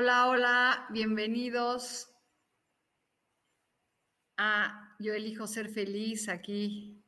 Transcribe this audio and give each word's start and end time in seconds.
Hola, 0.00 0.28
hola, 0.28 0.86
bienvenidos 0.90 2.08
a 4.36 4.94
Yo 5.00 5.12
elijo 5.12 5.48
ser 5.48 5.70
feliz 5.70 6.28
aquí 6.28 7.02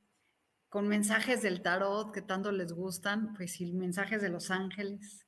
con 0.69 0.89
mensajes 0.89 1.41
del 1.41 1.63
tarot 1.63 2.11
que 2.11 2.21
tanto 2.21 2.51
les 2.51 2.73
gustan, 2.73 3.33
pues 3.35 3.53
sí, 3.53 3.73
mensajes 3.75 4.21
de 4.23 4.29
los 4.29 4.51
ángeles. 4.51 5.25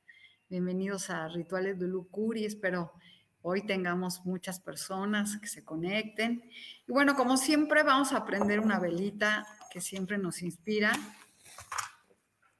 Bienvenidos 0.48 1.08
a 1.08 1.28
Rituales 1.28 1.78
de 1.78 1.86
Lucuri, 1.86 2.46
espero 2.46 2.94
hoy 3.42 3.64
tengamos 3.64 4.26
muchas 4.26 4.58
personas 4.58 5.36
que 5.36 5.46
se 5.46 5.64
conecten. 5.64 6.42
Y 6.88 6.90
bueno, 6.90 7.14
como 7.14 7.36
siempre 7.36 7.84
vamos 7.84 8.12
a 8.12 8.26
prender 8.26 8.58
una 8.58 8.80
velita 8.80 9.46
que 9.70 9.80
siempre 9.80 10.18
nos 10.18 10.42
inspira 10.42 10.90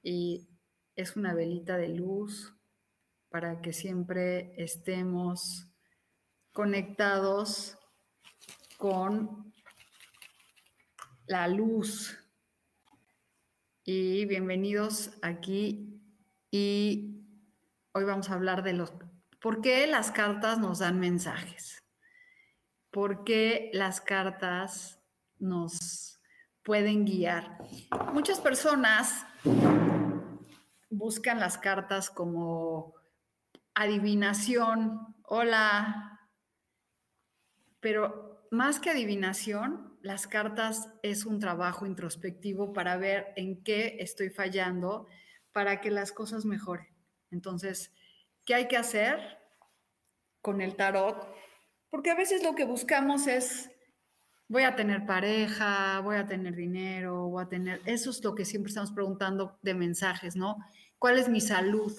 y 0.01 0.47
es 0.95 1.17
una 1.17 1.33
velita 1.33 1.75
de 1.75 1.89
luz 1.89 2.53
para 3.33 3.63
que 3.63 3.73
siempre 3.73 4.53
estemos 4.57 5.65
conectados 6.51 7.79
con 8.77 9.51
la 11.25 11.47
luz. 11.47 12.15
Y 13.83 14.25
bienvenidos 14.25 15.17
aquí. 15.23 15.99
Y 16.51 17.25
hoy 17.93 18.03
vamos 18.03 18.29
a 18.29 18.35
hablar 18.35 18.61
de 18.61 18.73
los... 18.73 18.93
¿Por 19.41 19.61
qué 19.61 19.87
las 19.87 20.11
cartas 20.11 20.59
nos 20.59 20.77
dan 20.77 20.99
mensajes? 20.99 21.83
¿Por 22.91 23.23
qué 23.23 23.71
las 23.73 23.99
cartas 23.99 25.01
nos 25.39 26.21
pueden 26.61 27.03
guiar? 27.03 27.57
Muchas 28.13 28.39
personas 28.39 29.25
buscan 30.91 31.39
las 31.39 31.57
cartas 31.57 32.11
como 32.11 33.01
adivinación, 33.75 35.15
hola, 35.23 36.19
pero 37.79 38.47
más 38.51 38.79
que 38.79 38.91
adivinación, 38.91 39.97
las 40.01 40.27
cartas 40.27 40.89
es 41.01 41.25
un 41.25 41.39
trabajo 41.39 41.85
introspectivo 41.85 42.73
para 42.73 42.97
ver 42.97 43.33
en 43.35 43.63
qué 43.63 43.97
estoy 43.99 44.29
fallando 44.29 45.07
para 45.51 45.81
que 45.81 45.91
las 45.91 46.11
cosas 46.11 46.45
mejoren. 46.45 46.87
Entonces, 47.31 47.91
¿qué 48.45 48.55
hay 48.55 48.67
que 48.67 48.77
hacer 48.77 49.39
con 50.41 50.61
el 50.61 50.75
tarot? 50.75 51.27
Porque 51.89 52.11
a 52.11 52.15
veces 52.15 52.43
lo 52.43 52.53
que 52.53 52.65
buscamos 52.65 53.27
es, 53.27 53.71
voy 54.47 54.63
a 54.63 54.75
tener 54.75 55.05
pareja, 55.05 55.99
voy 56.01 56.17
a 56.17 56.27
tener 56.27 56.55
dinero, 56.55 57.29
voy 57.29 57.43
a 57.43 57.49
tener, 57.49 57.81
eso 57.85 58.09
es 58.11 58.23
lo 58.23 58.35
que 58.35 58.45
siempre 58.45 58.69
estamos 58.69 58.91
preguntando 58.91 59.57
de 59.61 59.73
mensajes, 59.73 60.35
¿no? 60.35 60.57
¿Cuál 60.99 61.17
es 61.17 61.29
mi 61.29 61.41
salud? 61.41 61.93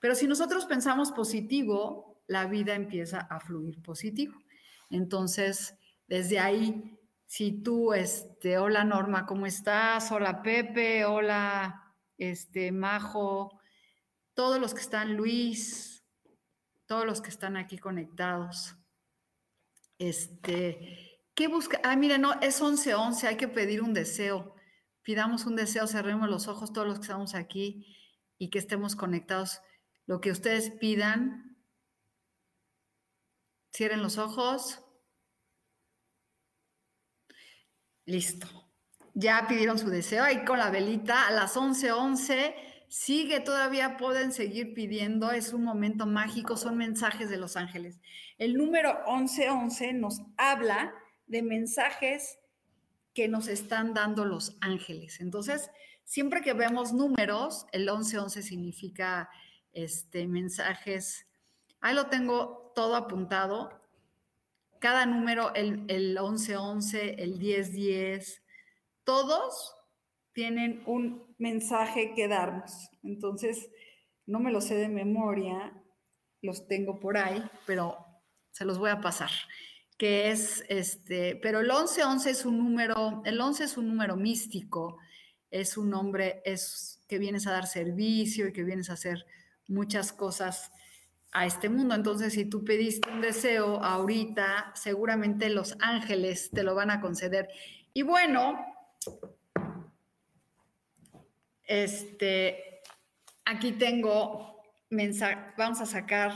Pero 0.00 0.14
si 0.14 0.26
nosotros 0.26 0.66
pensamos 0.66 1.12
positivo, 1.12 2.22
la 2.26 2.46
vida 2.46 2.74
empieza 2.74 3.20
a 3.20 3.40
fluir 3.40 3.82
positivo. 3.82 4.38
Entonces, 4.90 5.74
desde 6.06 6.38
ahí, 6.38 6.98
si 7.26 7.62
tú, 7.62 7.92
este, 7.92 8.58
hola 8.58 8.84
Norma, 8.84 9.26
¿cómo 9.26 9.46
estás? 9.46 10.10
Hola 10.12 10.42
Pepe, 10.42 11.04
hola 11.04 11.94
este, 12.16 12.72
Majo, 12.72 13.60
todos 14.34 14.60
los 14.60 14.74
que 14.74 14.80
están, 14.80 15.16
Luis, 15.16 16.04
todos 16.86 17.04
los 17.04 17.20
que 17.20 17.30
están 17.30 17.56
aquí 17.56 17.78
conectados. 17.78 18.76
Este, 19.98 21.20
¿qué 21.34 21.48
busca? 21.48 21.80
Ah, 21.82 21.96
mira, 21.96 22.18
no, 22.18 22.40
es 22.40 22.60
11:11, 22.62 23.26
hay 23.26 23.36
que 23.36 23.48
pedir 23.48 23.82
un 23.82 23.94
deseo. 23.94 24.54
Pidamos 25.02 25.46
un 25.46 25.56
deseo, 25.56 25.86
cerremos 25.86 26.28
los 26.28 26.48
ojos 26.48 26.72
todos 26.72 26.86
los 26.86 26.98
que 26.98 27.02
estamos 27.02 27.34
aquí 27.34 27.96
y 28.38 28.50
que 28.50 28.58
estemos 28.58 28.94
conectados 28.94 29.60
lo 30.08 30.22
que 30.22 30.30
ustedes 30.30 30.70
pidan. 30.70 31.54
Cierren 33.72 34.02
los 34.02 34.16
ojos. 34.16 34.82
Listo. 38.06 38.48
Ya 39.12 39.46
pidieron 39.46 39.78
su 39.78 39.90
deseo 39.90 40.24
ahí 40.24 40.46
con 40.46 40.58
la 40.58 40.70
velita 40.70 41.28
a 41.28 41.30
las 41.30 41.56
11:11. 41.56 42.54
Sigue, 42.88 43.40
todavía 43.40 43.98
pueden 43.98 44.32
seguir 44.32 44.72
pidiendo. 44.72 45.30
Es 45.30 45.52
un 45.52 45.62
momento 45.62 46.06
mágico, 46.06 46.56
son 46.56 46.78
mensajes 46.78 47.28
de 47.28 47.36
los 47.36 47.58
ángeles. 47.58 48.00
El 48.38 48.54
número 48.54 49.04
1111 49.06 49.92
nos 49.92 50.22
habla 50.38 50.94
de 51.26 51.42
mensajes 51.42 52.38
que 53.12 53.28
nos 53.28 53.46
están 53.46 53.92
dando 53.92 54.24
los 54.24 54.56
ángeles. 54.62 55.20
Entonces, 55.20 55.70
siempre 56.04 56.40
que 56.40 56.54
vemos 56.54 56.94
números, 56.94 57.66
el 57.72 57.82
1111 57.82 58.42
significa 58.42 59.28
este, 59.72 60.26
mensajes. 60.26 61.26
Ahí 61.80 61.94
lo 61.94 62.06
tengo 62.06 62.72
todo 62.74 62.96
apuntado. 62.96 63.70
Cada 64.80 65.06
número, 65.06 65.54
el, 65.54 65.84
el 65.88 66.18
1111, 66.18 67.22
el 67.22 67.38
1010, 67.38 68.42
todos 69.04 69.74
tienen 70.32 70.82
un 70.86 71.34
mensaje 71.38 72.14
que 72.14 72.28
darnos. 72.28 72.90
Entonces, 73.02 73.70
no 74.26 74.38
me 74.40 74.52
lo 74.52 74.60
sé 74.60 74.76
de 74.76 74.88
memoria, 74.88 75.72
los 76.42 76.68
tengo 76.68 77.00
por 77.00 77.16
ahí, 77.16 77.42
pero 77.66 77.96
se 78.50 78.64
los 78.64 78.78
voy 78.78 78.90
a 78.90 79.00
pasar. 79.00 79.30
Que 79.96 80.30
es 80.30 80.64
este, 80.68 81.34
pero 81.36 81.60
el 81.60 81.66
1111 81.66 82.30
es 82.30 82.44
un 82.44 82.58
número, 82.58 83.22
el 83.24 83.40
11 83.40 83.64
es 83.64 83.76
un 83.76 83.88
número 83.88 84.16
místico, 84.16 84.98
es 85.50 85.76
un 85.76 85.90
nombre, 85.90 86.42
es 86.44 87.02
que 87.08 87.18
vienes 87.18 87.46
a 87.46 87.52
dar 87.52 87.66
servicio 87.66 88.46
y 88.46 88.52
que 88.52 88.62
vienes 88.62 88.90
a 88.90 88.92
hacer 88.92 89.26
muchas 89.68 90.12
cosas 90.12 90.72
a 91.32 91.46
este 91.46 91.68
mundo. 91.68 91.94
Entonces, 91.94 92.32
si 92.32 92.44
tú 92.44 92.64
pediste 92.64 93.10
un 93.10 93.20
deseo 93.20 93.82
ahorita, 93.82 94.72
seguramente 94.74 95.50
los 95.50 95.76
ángeles 95.80 96.50
te 96.50 96.62
lo 96.62 96.74
van 96.74 96.90
a 96.90 97.00
conceder. 97.00 97.48
Y 97.92 98.02
bueno, 98.02 98.58
este, 101.64 102.82
aquí 103.44 103.72
tengo 103.72 104.48
vamos 105.56 105.80
a 105.80 105.86
sacar 105.86 106.32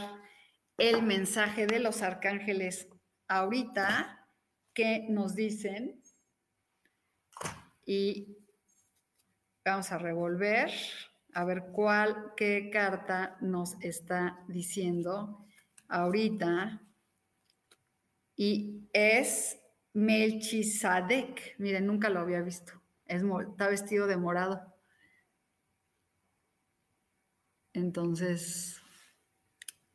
el 0.76 1.02
mensaje 1.02 1.66
de 1.66 1.78
los 1.78 2.02
arcángeles 2.02 2.88
ahorita 3.28 4.28
que 4.74 5.06
nos 5.08 5.34
dicen 5.34 6.02
y 7.86 8.36
vamos 9.64 9.90
a 9.90 9.98
revolver 9.98 10.70
a 11.32 11.44
ver 11.44 11.70
cuál, 11.72 12.32
qué 12.36 12.70
carta 12.70 13.36
nos 13.40 13.74
está 13.80 14.44
diciendo 14.48 15.46
ahorita. 15.88 16.82
Y 18.36 18.88
es 18.92 19.58
Melchizedek. 19.94 21.56
Miren, 21.58 21.86
nunca 21.86 22.08
lo 22.08 22.20
había 22.20 22.40
visto. 22.40 22.72
Es, 23.06 23.22
está 23.22 23.68
vestido 23.68 24.06
de 24.06 24.16
morado. 24.16 24.72
Entonces, 27.72 28.80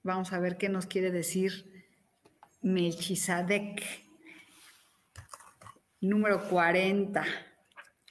vamos 0.01 0.33
a 0.33 0.39
ver 0.39 0.57
qué 0.57 0.69
nos 0.69 0.87
quiere 0.87 1.11
decir 1.11 1.85
Melchizedek. 2.61 3.83
Número 6.01 6.47
40. 6.49 7.23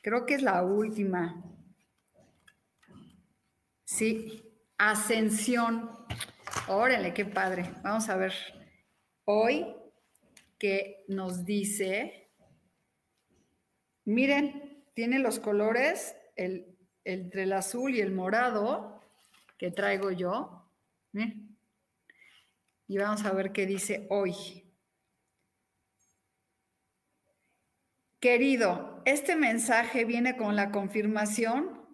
Creo 0.02 0.26
que 0.26 0.34
es 0.34 0.42
la 0.42 0.62
última. 0.62 1.55
Sí, 3.96 4.42
ascensión. 4.76 5.88
Órale, 6.68 7.14
qué 7.14 7.24
padre. 7.24 7.72
Vamos 7.82 8.10
a 8.10 8.16
ver 8.16 8.34
hoy 9.24 9.74
qué 10.58 11.06
nos 11.08 11.46
dice. 11.46 12.30
Miren, 14.04 14.84
tiene 14.92 15.18
los 15.18 15.40
colores 15.40 16.14
el, 16.36 16.76
entre 17.04 17.44
el 17.44 17.54
azul 17.54 17.94
y 17.94 18.02
el 18.02 18.12
morado 18.12 19.00
que 19.56 19.70
traigo 19.70 20.10
yo. 20.10 20.70
Y 22.88 22.98
vamos 22.98 23.24
a 23.24 23.32
ver 23.32 23.50
qué 23.52 23.64
dice 23.64 24.06
hoy. 24.10 24.34
Querido, 28.20 29.00
este 29.06 29.36
mensaje 29.36 30.04
viene 30.04 30.36
con 30.36 30.54
la 30.54 30.70
confirmación 30.70 31.85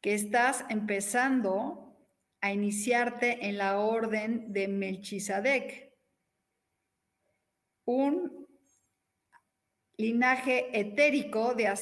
que 0.00 0.14
estás 0.14 0.64
empezando 0.68 1.96
a 2.40 2.52
iniciarte 2.52 3.48
en 3.48 3.58
la 3.58 3.78
orden 3.78 4.52
de 4.52 4.68
Melchizedek, 4.68 5.92
un 7.84 8.46
linaje 9.96 10.78
etérico 10.78 11.54
de, 11.54 11.74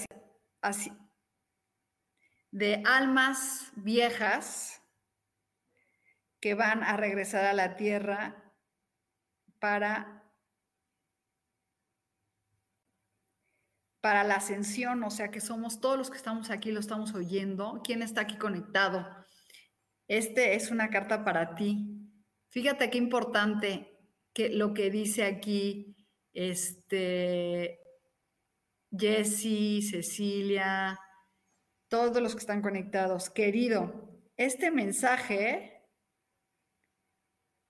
de 2.52 2.82
almas 2.86 3.72
viejas 3.76 4.82
que 6.40 6.54
van 6.54 6.82
a 6.82 6.96
regresar 6.96 7.44
a 7.44 7.52
la 7.52 7.76
tierra 7.76 8.54
para 9.58 10.15
para 14.06 14.22
la 14.22 14.36
ascensión, 14.36 15.02
o 15.02 15.10
sea 15.10 15.32
que 15.32 15.40
somos 15.40 15.80
todos 15.80 15.98
los 15.98 16.10
que 16.10 16.16
estamos 16.16 16.50
aquí, 16.50 16.70
lo 16.70 16.78
estamos 16.78 17.12
oyendo. 17.12 17.80
¿Quién 17.82 18.02
está 18.02 18.20
aquí 18.20 18.38
conectado? 18.38 19.04
Este 20.06 20.54
es 20.54 20.70
una 20.70 20.90
carta 20.90 21.24
para 21.24 21.56
ti. 21.56 22.08
Fíjate 22.50 22.88
qué 22.88 22.98
importante 22.98 23.98
que 24.32 24.50
lo 24.50 24.74
que 24.74 24.90
dice 24.90 25.24
aquí 25.24 25.96
este 26.32 27.80
Jesse, 28.96 29.90
Cecilia, 29.90 31.00
todos 31.88 32.22
los 32.22 32.36
que 32.36 32.42
están 32.42 32.62
conectados. 32.62 33.28
Querido, 33.28 34.20
este 34.36 34.70
mensaje 34.70 35.82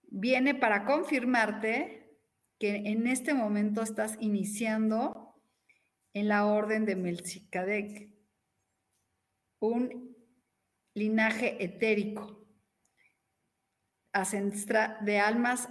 viene 0.02 0.54
para 0.54 0.84
confirmarte 0.84 2.20
que 2.58 2.76
en 2.76 3.06
este 3.06 3.32
momento 3.32 3.80
estás 3.80 4.18
iniciando 4.20 5.25
en 6.16 6.28
la 6.28 6.46
orden 6.46 6.86
de 6.86 6.96
Melchizedek, 6.96 8.10
un 9.60 10.16
linaje 10.94 11.62
etérico 11.62 12.42
de 15.02 15.20
almas 15.20 15.68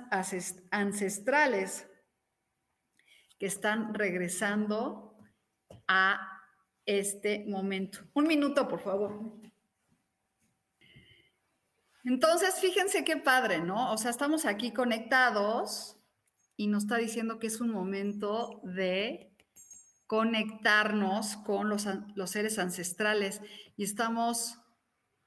ancestrales 0.70 1.90
que 3.40 3.48
están 3.48 3.96
regresando 3.96 5.18
a 5.88 6.44
este 6.86 7.44
momento. 7.48 8.02
Un 8.14 8.28
minuto, 8.28 8.68
por 8.68 8.82
favor. 8.82 9.42
Entonces, 12.04 12.60
fíjense 12.60 13.04
qué 13.04 13.18
padre, 13.18 13.62
¿no? 13.62 13.92
O 13.92 13.98
sea, 13.98 14.12
estamos 14.12 14.46
aquí 14.46 14.72
conectados 14.72 15.98
y 16.56 16.68
nos 16.68 16.84
está 16.84 16.98
diciendo 16.98 17.40
que 17.40 17.48
es 17.48 17.60
un 17.60 17.72
momento 17.72 18.62
de 18.64 19.35
conectarnos 20.08 21.38
con 21.38 21.70
los, 21.70 21.88
seres 22.30 22.60
ancestrales 22.60 23.42
y 23.76 23.84
estamos 23.84 24.60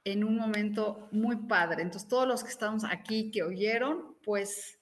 en 0.04 0.24
un 0.24 0.36
momento 0.36 1.08
muy 1.10 1.36
padre. 1.36 1.82
Entonces, 1.82 2.08
todos 2.08 2.26
los 2.26 2.44
que 2.44 2.50
estamos 2.50 2.84
aquí 2.84 3.30
que 3.30 3.42
oyeron, 3.42 4.16
pues 4.24 4.78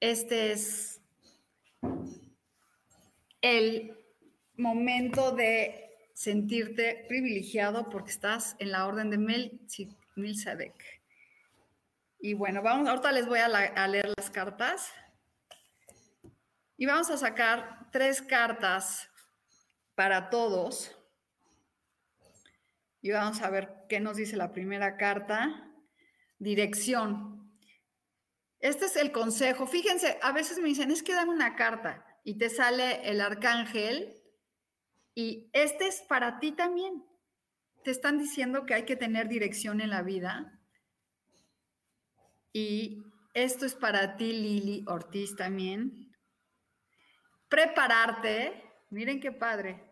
este 0.00 0.52
es 0.52 1.00
el 3.40 3.96
momento 4.56 5.32
de 5.32 5.84
sentirte 6.14 7.04
privilegiado 7.08 7.88
porque 7.90 8.10
estás 8.10 8.56
en 8.58 8.72
la 8.72 8.86
orden 8.86 9.10
de 9.10 9.18
Melchizedek. 9.18 11.02
Y 12.20 12.34
bueno, 12.34 12.62
vamos, 12.62 12.88
ahorita 12.88 13.12
les 13.12 13.26
voy 13.26 13.38
a 13.38 13.88
leer 13.88 14.12
las 14.16 14.30
cartas. 14.30 14.92
Y 16.78 16.86
vamos 16.86 17.10
a 17.10 17.18
sacar 17.18 17.90
tres 17.90 18.22
cartas 18.22 19.10
para 19.96 20.30
todos. 20.30 20.96
Y 23.02 23.10
vamos 23.10 23.42
a 23.42 23.50
ver 23.50 23.84
qué 23.88 23.98
nos 23.98 24.16
dice 24.16 24.36
la 24.36 24.52
primera 24.52 24.96
carta. 24.96 25.70
Dirección. 26.38 27.52
Este 28.60 28.86
es 28.86 28.94
el 28.94 29.10
consejo. 29.10 29.66
Fíjense, 29.66 30.20
a 30.22 30.30
veces 30.30 30.58
me 30.60 30.68
dicen, 30.68 30.92
es 30.92 31.02
que 31.02 31.14
dame 31.14 31.32
una 31.32 31.56
carta 31.56 32.06
y 32.22 32.38
te 32.38 32.48
sale 32.48 33.10
el 33.10 33.20
arcángel 33.20 34.22
y 35.16 35.50
este 35.52 35.88
es 35.88 36.02
para 36.02 36.38
ti 36.38 36.52
también. 36.52 37.04
Te 37.82 37.90
están 37.90 38.18
diciendo 38.18 38.66
que 38.66 38.74
hay 38.74 38.84
que 38.84 38.94
tener 38.94 39.28
dirección 39.28 39.80
en 39.80 39.90
la 39.90 40.02
vida. 40.02 40.60
Y 42.52 43.02
esto 43.34 43.66
es 43.66 43.74
para 43.74 44.16
ti, 44.16 44.32
Lili 44.32 44.84
Ortiz, 44.86 45.34
también. 45.34 46.07
Prepararte. 47.48 48.64
Miren 48.90 49.20
qué 49.20 49.32
padre 49.32 49.88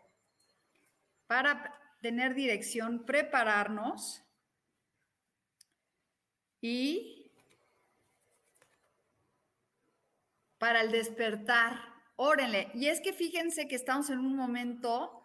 para 1.27 1.75
tener 2.01 2.35
dirección, 2.35 3.05
prepararnos 3.05 4.23
y 6.61 7.33
para 10.59 10.81
el 10.81 10.91
despertar, 10.91 11.81
órenle. 12.17 12.71
Y 12.75 12.87
es 12.87 13.01
que 13.01 13.13
fíjense 13.13 13.69
que 13.69 13.77
estamos 13.77 14.11
en 14.11 14.21
un 14.21 14.37
momento 14.37 15.23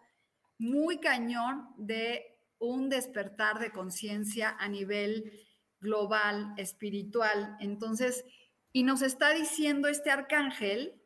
muy 0.58 0.98
cañón 0.98 1.68
de 1.76 2.38
un 2.58 2.88
despertar 2.88 3.58
de 3.58 3.72
conciencia 3.72 4.56
a 4.58 4.68
nivel 4.68 5.32
global, 5.80 6.54
espiritual. 6.56 7.56
Entonces, 7.60 8.24
y 8.72 8.84
nos 8.84 9.02
está 9.02 9.30
diciendo 9.30 9.88
este 9.88 10.10
arcángel 10.10 11.01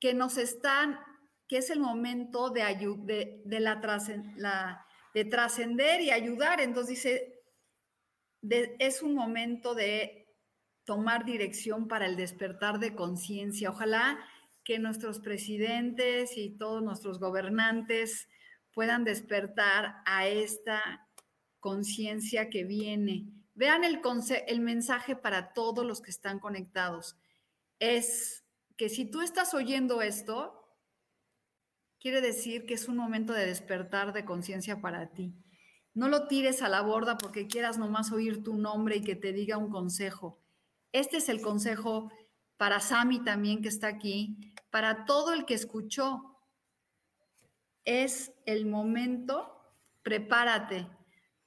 que 0.00 0.14
nos 0.14 0.38
están 0.38 0.98
que 1.48 1.56
es 1.56 1.70
el 1.70 1.80
momento 1.80 2.50
de, 2.50 2.62
de, 3.44 3.60
la, 3.60 4.86
de 5.14 5.24
trascender 5.24 6.02
y 6.02 6.10
ayudar. 6.10 6.60
Entonces 6.60 6.96
dice, 6.96 7.42
es 8.78 9.02
un 9.02 9.14
momento 9.14 9.74
de 9.74 10.28
tomar 10.84 11.24
dirección 11.24 11.88
para 11.88 12.06
el 12.06 12.16
despertar 12.16 12.78
de 12.78 12.94
conciencia. 12.94 13.70
Ojalá 13.70 14.18
que 14.62 14.78
nuestros 14.78 15.20
presidentes 15.20 16.36
y 16.36 16.50
todos 16.50 16.82
nuestros 16.82 17.18
gobernantes 17.18 18.28
puedan 18.74 19.04
despertar 19.04 20.02
a 20.04 20.28
esta 20.28 21.08
conciencia 21.60 22.50
que 22.50 22.64
viene. 22.64 23.32
Vean 23.54 23.84
el, 23.84 24.00
el 24.46 24.60
mensaje 24.60 25.16
para 25.16 25.54
todos 25.54 25.84
los 25.84 26.02
que 26.02 26.10
están 26.10 26.38
conectados. 26.38 27.16
Es 27.80 28.44
que 28.78 28.88
si 28.88 29.04
tú 29.04 29.20
estás 29.20 29.52
oyendo 29.54 30.00
esto, 30.00 30.54
quiere 31.98 32.20
decir 32.20 32.64
que 32.64 32.74
es 32.74 32.86
un 32.86 32.96
momento 32.96 33.32
de 33.32 33.44
despertar 33.44 34.12
de 34.12 34.24
conciencia 34.24 34.80
para 34.80 35.10
ti. 35.12 35.34
No 35.94 36.08
lo 36.08 36.28
tires 36.28 36.62
a 36.62 36.68
la 36.68 36.80
borda 36.80 37.18
porque 37.18 37.48
quieras 37.48 37.76
nomás 37.76 38.12
oír 38.12 38.44
tu 38.44 38.54
nombre 38.54 38.96
y 38.96 39.02
que 39.02 39.16
te 39.16 39.32
diga 39.32 39.58
un 39.58 39.68
consejo. 39.68 40.40
Este 40.92 41.16
es 41.16 41.28
el 41.28 41.42
consejo 41.42 42.12
para 42.56 42.78
Sami 42.78 43.18
también 43.24 43.62
que 43.62 43.68
está 43.68 43.88
aquí, 43.88 44.54
para 44.70 45.04
todo 45.06 45.32
el 45.32 45.44
que 45.44 45.54
escuchó. 45.54 46.38
Es 47.84 48.32
el 48.46 48.64
momento, 48.64 49.60
prepárate, 50.04 50.88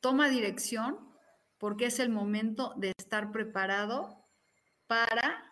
toma 0.01 0.27
dirección 0.27 1.15
porque 1.57 1.85
es 1.85 1.99
el 1.99 2.09
momento 2.09 2.73
de 2.75 2.91
estar 2.97 3.31
preparado 3.31 4.27
para 4.87 5.50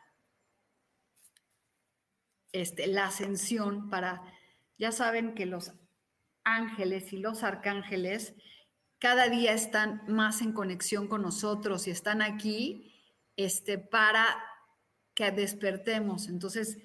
este, 2.52 2.88
la 2.88 3.06
ascensión, 3.06 3.90
para 3.90 4.22
ya 4.78 4.92
saben 4.92 5.36
que 5.36 5.46
los 5.46 5.74
ángeles 6.44 7.12
y 7.14 7.18
los 7.18 7.44
arcángeles 7.44 8.34
cada 9.00 9.30
día 9.30 9.54
están 9.54 10.04
más 10.08 10.42
en 10.42 10.52
conexión 10.52 11.08
con 11.08 11.22
nosotros 11.22 11.88
y 11.88 11.92
están 11.92 12.22
aquí 12.22 12.94
este, 13.38 13.78
para 13.78 14.26
que 15.16 15.32
despertemos. 15.32 16.28
Entonces, 16.28 16.78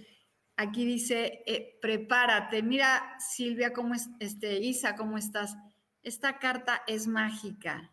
aquí 0.57 0.85
dice, 0.85 1.43
eh, 1.47 1.77
prepárate. 1.83 2.63
Mira, 2.63 3.17
Silvia, 3.19 3.73
cómo 3.73 3.95
es, 3.95 4.09
este, 4.21 4.59
Isa, 4.59 4.95
¿cómo 4.95 5.19
estás? 5.19 5.57
Esta 6.03 6.39
carta 6.39 6.83
es 6.87 7.09
mágica. 7.09 7.93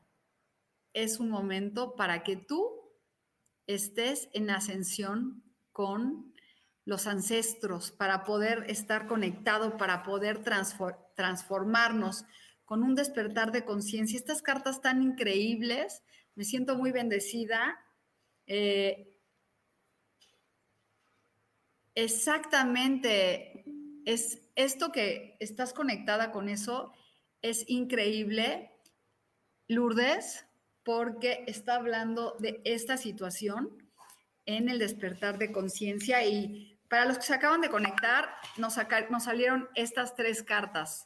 Es 0.93 1.19
un 1.19 1.29
momento 1.29 1.95
para 1.95 2.21
que 2.21 2.35
tú 2.35 2.79
estés 3.65 4.29
en 4.33 4.51
ascensión 4.51 5.43
con 5.71 6.30
los 6.85 7.07
ancestros, 7.07 7.91
para 7.91 8.23
poder 8.23 8.65
estar 8.67 9.07
conectado, 9.07 9.77
para 9.77 10.03
poder 10.03 10.41
transformarnos 11.15 12.25
con 12.65 12.83
un 12.83 12.95
despertar 12.95 13.51
de 13.51 13.65
conciencia. 13.65 14.17
Estas 14.17 14.41
cartas 14.41 14.81
tan 14.81 15.01
increíbles 15.01 16.03
Me 16.33 16.45
siento 16.45 16.77
muy 16.77 16.91
bendecida. 16.93 17.77
Eh, 18.47 19.19
exactamente, 21.93 23.65
es 24.05 24.41
esto 24.55 24.91
que 24.91 25.35
estás 25.39 25.73
conectada 25.73 26.31
con 26.31 26.47
eso, 26.47 26.93
es 27.41 27.65
increíble, 27.67 28.71
Lourdes, 29.67 30.45
porque 30.83 31.43
está 31.47 31.75
hablando 31.75 32.35
de 32.39 32.61
esta 32.65 32.97
situación 32.97 33.80
en 34.45 34.69
el 34.69 34.79
despertar 34.79 35.37
de 35.37 35.51
conciencia 35.51 36.25
y 36.25 36.79
para 36.89 37.05
los 37.05 37.17
que 37.17 37.23
se 37.23 37.33
acaban 37.33 37.61
de 37.61 37.69
conectar, 37.69 38.35
nos, 38.57 38.75
nos 39.09 39.23
salieron 39.23 39.69
estas 39.75 40.15
tres 40.15 40.43
cartas. 40.43 41.05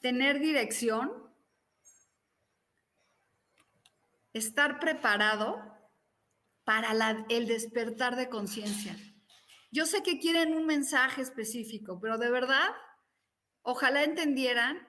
Tener 0.00 0.40
dirección, 0.40 1.10
estar 4.32 4.78
preparado 4.78 5.58
para 6.64 7.24
el 7.28 7.46
despertar 7.46 8.16
de 8.16 8.28
conciencia. 8.28 8.96
Yo 9.70 9.86
sé 9.86 10.02
que 10.02 10.18
quieren 10.18 10.54
un 10.54 10.66
mensaje 10.66 11.22
específico, 11.22 11.98
pero 12.00 12.18
de 12.18 12.30
verdad, 12.30 12.68
ojalá 13.62 14.02
entendieran 14.02 14.86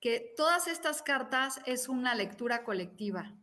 que 0.00 0.32
todas 0.36 0.66
estas 0.66 1.02
cartas 1.02 1.60
es 1.66 1.88
una 1.88 2.14
lectura 2.14 2.64
colectiva 2.64 3.36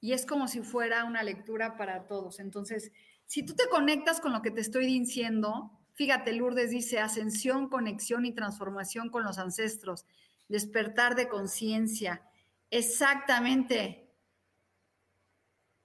y 0.00 0.12
es 0.12 0.26
como 0.26 0.48
si 0.48 0.62
fuera 0.62 1.04
una 1.04 1.22
lectura 1.22 1.76
para 1.76 2.06
todos. 2.06 2.40
Entonces, 2.40 2.92
si 3.26 3.44
tú 3.44 3.54
te 3.54 3.68
conectas 3.68 4.20
con 4.20 4.32
lo 4.32 4.42
que 4.42 4.50
te 4.50 4.60
estoy 4.60 4.86
diciendo, 4.86 5.72
fíjate, 5.94 6.32
Lourdes 6.32 6.70
dice 6.70 7.00
ascensión, 7.00 7.68
conexión 7.68 8.24
y 8.24 8.34
transformación 8.34 9.10
con 9.10 9.24
los 9.24 9.38
ancestros, 9.38 10.04
despertar 10.48 11.16
de 11.16 11.28
conciencia. 11.28 12.22
Exactamente. 12.70 14.12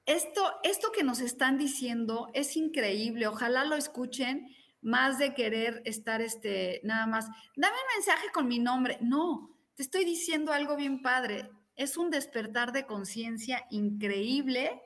Esto, 0.05 0.59
esto 0.63 0.91
que 0.91 1.03
nos 1.03 1.21
están 1.21 1.57
diciendo 1.57 2.29
es 2.33 2.57
increíble. 2.57 3.27
Ojalá 3.27 3.63
lo 3.63 3.75
escuchen 3.75 4.47
más 4.81 5.19
de 5.19 5.33
querer 5.33 5.81
estar 5.85 6.21
este, 6.21 6.81
nada 6.83 7.05
más. 7.07 7.27
Dame 7.55 7.75
un 7.75 7.95
mensaje 7.95 8.27
con 8.33 8.47
mi 8.47 8.59
nombre. 8.59 8.97
No, 9.01 9.57
te 9.75 9.83
estoy 9.83 10.05
diciendo 10.05 10.51
algo 10.51 10.75
bien 10.75 11.01
padre. 11.01 11.49
Es 11.75 11.97
un 11.97 12.09
despertar 12.09 12.71
de 12.71 12.85
conciencia 12.85 13.65
increíble 13.69 14.81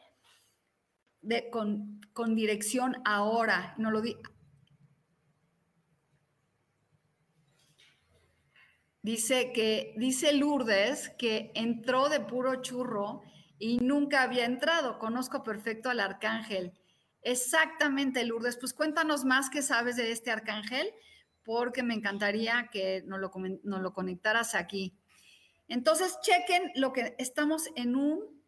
con, 1.52 2.36
dirección 2.36 3.02
ahora. 3.06 3.76
No 3.78 3.92
lo 3.92 4.02
di 4.02 4.16
Dice 9.02 9.52
que, 9.54 9.94
dice 9.98 10.34
Lourdes 10.34 11.10
que 11.20 11.52
entró 11.54 12.10
de 12.10 12.22
puro 12.22 12.64
churro 12.64 13.22
y 13.60 13.78
nunca 13.78 14.24
había 14.24 14.46
entrado. 14.46 14.98
Conozco 14.98 15.44
perfecto 15.44 15.92
al 15.92 16.00
arcángel. 16.00 16.74
Exactamente, 17.22 18.26
Lourdes. 18.26 18.58
Pues 18.58 18.74
cuéntanos 18.74 19.24
más 19.24 19.52
qué 19.52 19.62
sabes 19.62 19.96
de 19.96 20.12
este 20.12 20.32
arcángel, 20.32 20.92
porque 21.44 21.84
me 21.84 21.94
encantaría 21.94 22.70
que 22.72 23.04
nos 23.06 23.20
lo, 23.20 23.32
nos 23.64 23.82
lo 23.82 23.94
conectaras 23.94 24.56
aquí. 24.56 24.98
Entonces, 25.68 26.20
chequen 26.22 26.72
lo 26.76 26.94
que 26.94 27.16
estamos 27.18 27.70
en 27.76 27.96
un 27.96 28.44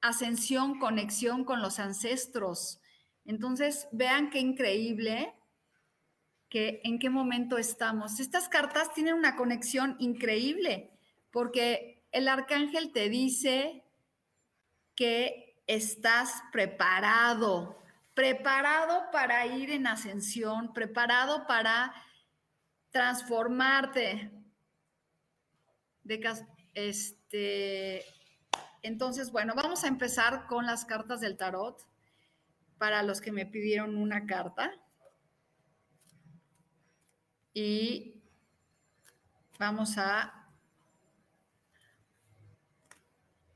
ascensión, 0.00 0.78
conexión 0.78 1.44
con 1.44 1.60
los 1.60 1.78
ancestros. 1.78 2.80
Entonces, 3.24 3.88
vean 3.92 4.30
qué 4.30 4.38
increíble 4.38 5.34
que 6.48 6.80
en 6.84 6.98
qué 6.98 7.10
momento 7.10 7.58
estamos. 7.58 8.20
Estas 8.20 8.48
cartas 8.48 8.92
tienen 8.94 9.14
una 9.14 9.36
conexión 9.36 9.96
increíble 9.98 10.90
porque 11.30 12.06
el 12.10 12.28
arcángel 12.28 12.92
te 12.92 13.08
dice 13.08 13.84
que 14.94 15.62
estás 15.66 16.42
preparado, 16.50 17.78
preparado 18.14 19.10
para 19.12 19.46
ir 19.46 19.70
en 19.70 19.86
ascensión, 19.86 20.72
preparado 20.72 21.46
para 21.46 21.94
transformarte. 22.90 24.32
De, 26.08 26.20
este, 26.74 28.04
entonces, 28.82 29.30
bueno, 29.30 29.54
vamos 29.54 29.84
a 29.84 29.88
empezar 29.88 30.46
con 30.46 30.66
las 30.66 30.84
cartas 30.84 31.20
del 31.20 31.36
tarot 31.36 31.86
para 32.78 33.02
los 33.04 33.20
que 33.20 33.30
me 33.30 33.46
pidieron 33.46 33.96
una 33.96 34.26
carta. 34.26 34.72
Y 37.54 38.20
vamos 39.58 39.98
a 39.98 40.38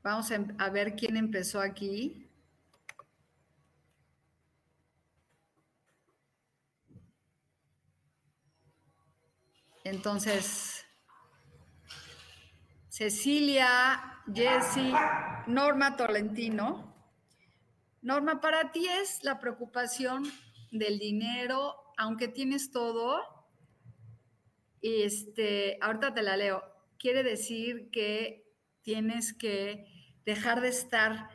Vamos 0.03 0.29
a, 0.57 0.69
ver 0.69 0.97
quién 0.97 1.15
empezó 1.15 1.61
aquí. 1.61 2.27
Entonces, 9.85 10.82
Cecilia 12.93 14.21
Jessy, 14.31 14.93
Norma 15.47 15.95
Tolentino. 15.95 16.93
Norma, 18.03 18.39
para 18.39 18.71
ti 18.71 18.87
es 18.87 19.23
la 19.23 19.39
preocupación 19.39 20.31
del 20.69 20.99
dinero, 20.99 21.73
aunque 21.97 22.27
tienes 22.27 22.69
todo. 22.69 23.19
Este, 24.83 25.79
ahorita 25.81 26.13
te 26.13 26.21
la 26.21 26.37
leo. 26.37 26.63
Quiere 26.99 27.23
decir 27.23 27.89
que 27.89 28.45
tienes 28.83 29.33
que 29.33 29.87
dejar 30.23 30.61
de 30.61 30.67
estar, 30.67 31.29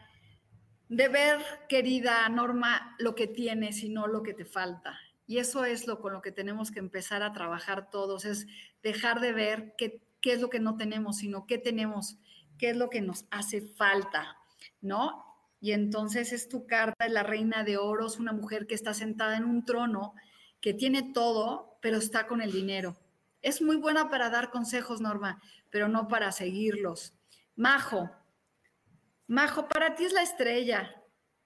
de 0.89 1.09
ver, 1.09 1.41
querida 1.69 2.29
Norma, 2.29 2.95
lo 3.01 3.17
que 3.17 3.27
tienes 3.27 3.83
y 3.83 3.89
no 3.89 4.07
lo 4.07 4.23
que 4.23 4.33
te 4.33 4.45
falta. 4.45 4.97
Y 5.27 5.39
eso 5.39 5.65
es 5.65 5.89
lo 5.89 6.01
con 6.01 6.13
lo 6.13 6.23
que 6.23 6.31
tenemos 6.31 6.71
que 6.71 6.79
empezar 6.79 7.25
a 7.25 7.33
trabajar 7.33 7.91
todos, 7.91 8.27
es 8.27 8.47
dejar 8.81 9.19
de 9.19 9.33
ver 9.33 9.75
qué, 9.77 10.08
qué 10.21 10.33
es 10.33 10.41
lo 10.41 10.51
que 10.51 10.61
no 10.61 10.77
tenemos, 10.77 11.19
sino 11.19 11.47
qué 11.47 11.59
tenemos 11.59 12.19
qué 12.59 12.71
es 12.71 12.77
lo 12.77 12.91
que 12.91 13.01
nos 13.01 13.25
hace 13.31 13.63
falta, 13.63 14.37
¿no? 14.81 15.25
Y 15.61 15.73
entonces 15.73 16.33
es 16.33 16.49
tu 16.49 16.67
carta, 16.67 17.07
es 17.07 17.13
la 17.13 17.23
reina 17.23 17.65
de 17.65 17.79
oros, 17.79 18.19
una 18.19 18.33
mujer 18.33 18.67
que 18.67 18.75
está 18.75 18.93
sentada 18.95 19.37
en 19.37 19.45
un 19.45 19.65
trono, 19.65 20.15
que 20.61 20.75
tiene 20.75 21.13
todo, 21.15 21.79
pero 21.81 21.97
está 21.97 22.27
con 22.27 22.43
el 22.43 22.53
dinero. 22.53 22.99
Es 23.41 23.63
muy 23.63 23.77
buena 23.77 24.11
para 24.11 24.31
dar 24.31 24.51
consejos, 24.51 25.01
Norma, 25.01 25.41
pero 25.71 25.89
no 25.89 26.09
para 26.09 26.33
seguirlos. 26.33 27.15
Majo, 27.57 28.11
Majo, 29.27 29.69
para 29.69 29.95
ti 29.95 30.05
es 30.05 30.13
la 30.13 30.23
estrella. 30.23 30.95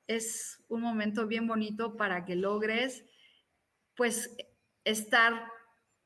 Es 0.07 0.62
un 0.69 0.83
momento 0.83 1.26
bien 1.26 1.47
bonito 1.47 1.97
para 1.97 2.25
que 2.25 2.37
logres, 2.37 3.05
pues, 3.95 4.35
estar 4.85 5.51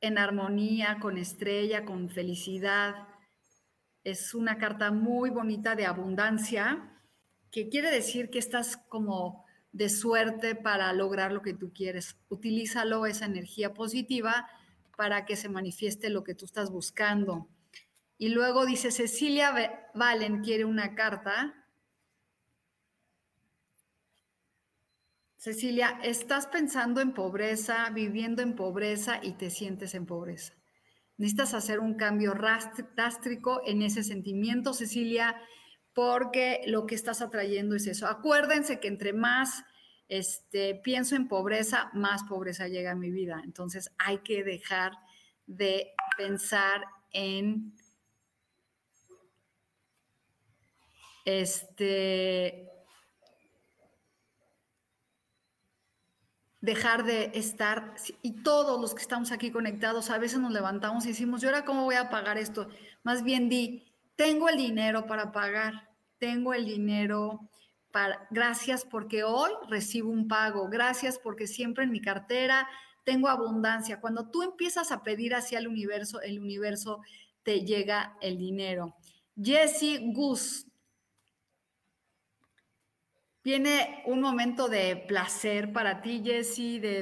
en 0.01 0.17
armonía 0.17 0.99
con 0.99 1.17
estrella, 1.17 1.85
con 1.85 2.09
felicidad, 2.09 3.07
es 4.03 4.33
una 4.33 4.57
carta 4.57 4.91
muy 4.91 5.29
bonita 5.29 5.75
de 5.75 5.85
abundancia, 5.85 6.93
que 7.51 7.67
quiere 7.67 7.91
decir 7.91 8.29
que 8.29 8.39
estás 8.39 8.77
como 8.77 9.45
de 9.73 9.89
suerte 9.89 10.55
para 10.55 10.93
lograr 10.93 11.33
lo 11.33 11.41
que 11.41 11.53
tú 11.53 11.73
quieres. 11.73 12.17
Utilízalo, 12.29 13.05
esa 13.05 13.25
energía 13.25 13.73
positiva, 13.73 14.47
para 14.95 15.25
que 15.25 15.35
se 15.35 15.49
manifieste 15.49 16.09
lo 16.09 16.23
que 16.23 16.35
tú 16.35 16.45
estás 16.45 16.71
buscando. 16.71 17.49
Y 18.17 18.29
luego 18.29 18.65
dice, 18.65 18.91
Cecilia 18.91 19.89
Valen 19.93 20.41
quiere 20.41 20.63
una 20.63 20.95
carta. 20.95 21.56
Cecilia, 25.47 25.97
estás 26.03 26.45
pensando 26.45 26.99
en 26.99 27.13
pobreza, 27.13 27.89
viviendo 27.91 28.41
en 28.41 28.53
pobreza 28.53 29.21
y 29.23 29.31
te 29.31 29.49
sientes 29.49 29.95
en 29.95 30.05
pobreza. 30.05 30.53
Necesitas 31.15 31.53
hacer 31.53 31.79
un 31.79 31.93
cambio 31.93 32.33
drástico 32.33 33.61
en 33.65 33.81
ese 33.81 34.03
sentimiento, 34.03 34.73
Cecilia, 34.73 35.41
porque 35.93 36.59
lo 36.67 36.85
que 36.85 36.95
estás 36.95 37.21
atrayendo 37.21 37.77
es 37.77 37.87
eso. 37.87 38.07
Acuérdense 38.07 38.81
que 38.81 38.89
entre 38.89 39.13
más 39.13 39.63
este, 40.09 40.75
pienso 40.75 41.15
en 41.15 41.29
pobreza, 41.29 41.91
más 41.93 42.23
pobreza 42.23 42.67
llega 42.67 42.91
a 42.91 42.95
mi 42.95 43.09
vida. 43.09 43.41
Entonces 43.45 43.89
hay 43.97 44.17
que 44.17 44.43
dejar 44.43 44.91
de 45.45 45.93
pensar 46.17 46.83
en 47.13 47.73
este 51.23 52.76
dejar 56.67 57.05
de 57.05 57.31
estar, 57.33 57.95
y 58.21 58.43
todos 58.43 58.79
los 58.81 58.93
que 58.93 59.01
estamos 59.01 59.31
aquí 59.31 59.51
conectados, 59.51 60.09
a 60.09 60.17
veces 60.17 60.39
nos 60.39 60.51
levantamos 60.51 61.05
y 61.05 61.09
decimos, 61.09 61.41
¿y 61.41 61.45
ahora 61.45 61.63
cómo 61.63 61.85
voy 61.85 61.95
a 61.95 62.09
pagar 62.09 62.37
esto? 62.37 62.67
Más 63.03 63.23
bien 63.23 63.47
di, 63.47 63.85
tengo 64.17 64.49
el 64.49 64.57
dinero 64.57 65.07
para 65.07 65.31
pagar, 65.31 65.89
tengo 66.17 66.53
el 66.53 66.65
dinero 66.65 67.49
para, 67.93 68.27
gracias 68.31 68.83
porque 68.83 69.23
hoy 69.23 69.49
recibo 69.69 70.11
un 70.11 70.27
pago, 70.27 70.67
gracias 70.67 71.17
porque 71.17 71.47
siempre 71.47 71.85
en 71.85 71.91
mi 71.91 72.01
cartera 72.01 72.67
tengo 73.05 73.29
abundancia. 73.29 74.01
Cuando 74.01 74.29
tú 74.29 74.43
empiezas 74.43 74.91
a 74.91 75.03
pedir 75.03 75.35
hacia 75.35 75.59
el 75.59 75.69
universo, 75.69 76.19
el 76.19 76.37
universo 76.37 76.99
te 77.43 77.61
llega 77.61 78.17
el 78.19 78.37
dinero. 78.37 78.93
Jessie 79.41 80.11
Gus, 80.11 80.65
Viene 83.47 84.03
un 84.05 84.19
momento 84.19 84.67
de 84.67 84.97
placer 84.97 85.71
para 85.71 86.01
ti, 86.01 86.19
de, 86.19 86.99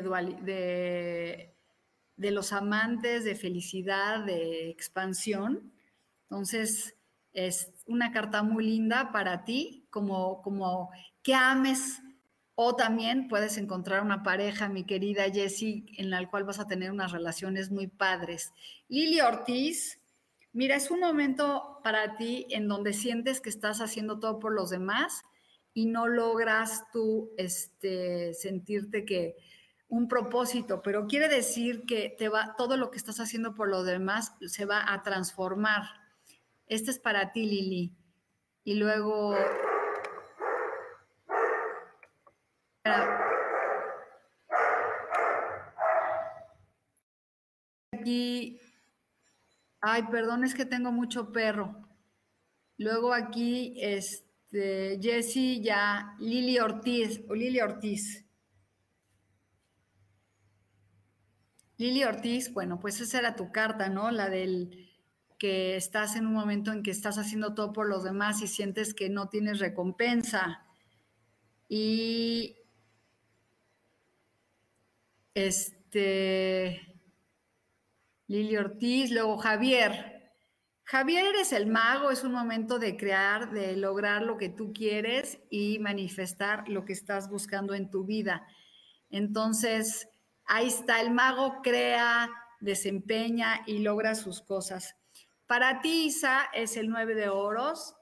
de 2.17 2.31
los 2.31 2.53
amantes, 2.53 3.23
de 3.23 3.33
felicidad, 3.33 4.23
de 4.23 4.69
expansión. 4.69 5.73
Entonces, 6.29 6.95
es 7.33 7.73
una 7.87 8.11
carta 8.11 8.43
muy 8.43 8.63
linda 8.63 9.11
para 9.11 9.43
ti, 9.43 9.87
como, 9.89 10.43
como 10.43 10.91
que 11.23 11.33
ames 11.33 12.03
o 12.53 12.75
también 12.75 13.27
puedes 13.27 13.57
encontrar 13.57 14.03
una 14.03 14.21
pareja, 14.21 14.69
mi 14.69 14.83
querida 14.83 15.23
Jessie, 15.23 15.87
en 15.97 16.11
la 16.11 16.29
cual 16.29 16.43
vas 16.43 16.59
a 16.59 16.67
tener 16.67 16.91
unas 16.91 17.11
relaciones 17.11 17.71
muy 17.71 17.87
padres. 17.87 18.53
Lili 18.87 19.19
Ortiz, 19.19 19.99
mira, 20.53 20.75
es 20.75 20.91
un 20.91 20.99
momento 20.99 21.79
para 21.83 22.17
ti 22.17 22.45
en 22.51 22.67
donde 22.67 22.93
sientes 22.93 23.41
que 23.41 23.49
estás 23.49 23.81
haciendo 23.81 24.19
todo 24.19 24.37
por 24.37 24.53
los 24.53 24.69
demás 24.69 25.25
y 25.75 25.87
no 25.87 26.07
logras 26.07 26.89
tú 26.91 27.33
este, 27.37 28.33
sentirte 28.33 29.03
que 29.03 29.35
un 29.89 30.07
propósito, 30.07 30.81
pero 30.81 31.05
quiere 31.05 31.27
decir 31.27 31.85
que 31.85 32.15
te 32.17 32.29
va, 32.29 32.55
todo 32.57 32.77
lo 32.77 32.89
que 32.89 32.97
estás 32.97 33.19
haciendo 33.19 33.53
por 33.53 33.67
los 33.67 33.85
demás 33.85 34.33
se 34.47 34.65
va 34.65 34.91
a 34.91 35.03
transformar. 35.03 35.83
Este 36.65 36.91
es 36.91 36.97
para 36.97 37.33
ti, 37.33 37.45
Lili. 37.45 37.93
Y 38.63 38.75
luego... 38.75 39.35
Aquí... 47.91 48.61
Ay, 49.81 50.03
perdón, 50.09 50.45
es 50.45 50.55
que 50.55 50.65
tengo 50.65 50.93
mucho 50.93 51.33
perro. 51.33 51.85
Luego 52.77 53.13
aquí, 53.13 53.75
este 53.77 54.24
este, 54.55 55.61
ya, 55.61 56.15
Lili 56.19 56.59
Ortiz, 56.59 57.21
o 57.27 57.35
Lili 57.35 57.59
Ortiz. 57.59 58.25
Lili 61.77 62.03
Ortiz, 62.05 62.53
bueno, 62.53 62.79
pues 62.79 63.01
esa 63.01 63.19
era 63.19 63.35
tu 63.35 63.51
carta, 63.51 63.89
¿no? 63.89 64.11
La 64.11 64.29
del 64.29 64.89
que 65.37 65.75
estás 65.75 66.15
en 66.15 66.25
un 66.25 66.33
momento 66.33 66.71
en 66.71 66.83
que 66.83 66.91
estás 66.91 67.17
haciendo 67.17 67.53
todo 67.53 67.73
por 67.73 67.89
los 67.89 68.05
demás 68.05 68.41
y 68.41 68.47
sientes 68.47 68.93
que 68.93 69.09
no 69.09 69.27
tienes 69.27 69.59
recompensa. 69.59 70.65
Y 71.67 72.55
este, 75.33 76.81
Lili 78.27 78.55
Ortiz, 78.55 79.11
luego 79.11 79.37
Javier, 79.37 80.14
Javier, 80.87 81.25
eres 81.25 81.51
el 81.51 81.65
mago, 81.65 82.11
es 82.11 82.23
un 82.23 82.31
momento 82.31 82.77
de 82.77 82.95
crear, 82.95 83.49
de 83.49 83.75
lograr 83.75 84.21
lo 84.21 84.37
que 84.37 84.49
tú 84.49 84.71
quieres 84.71 85.39
y 85.49 85.79
manifestar 85.79 86.69
lo 86.69 86.85
que 86.85 86.93
estás 86.93 87.27
buscando 87.27 87.73
en 87.73 87.89
tu 87.89 88.05
vida. 88.05 88.45
Entonces, 89.09 90.07
ahí 90.45 90.67
está, 90.67 91.01
el 91.01 91.09
mago 91.09 91.63
crea, 91.63 92.29
desempeña 92.59 93.63
y 93.65 93.79
logra 93.79 94.13
sus 94.13 94.43
cosas. 94.43 94.95
Para 95.47 95.81
ti, 95.81 96.05
Isa, 96.05 96.49
es 96.53 96.77
el 96.77 96.87
9 96.89 97.15
de 97.15 97.29
oros, 97.29 97.95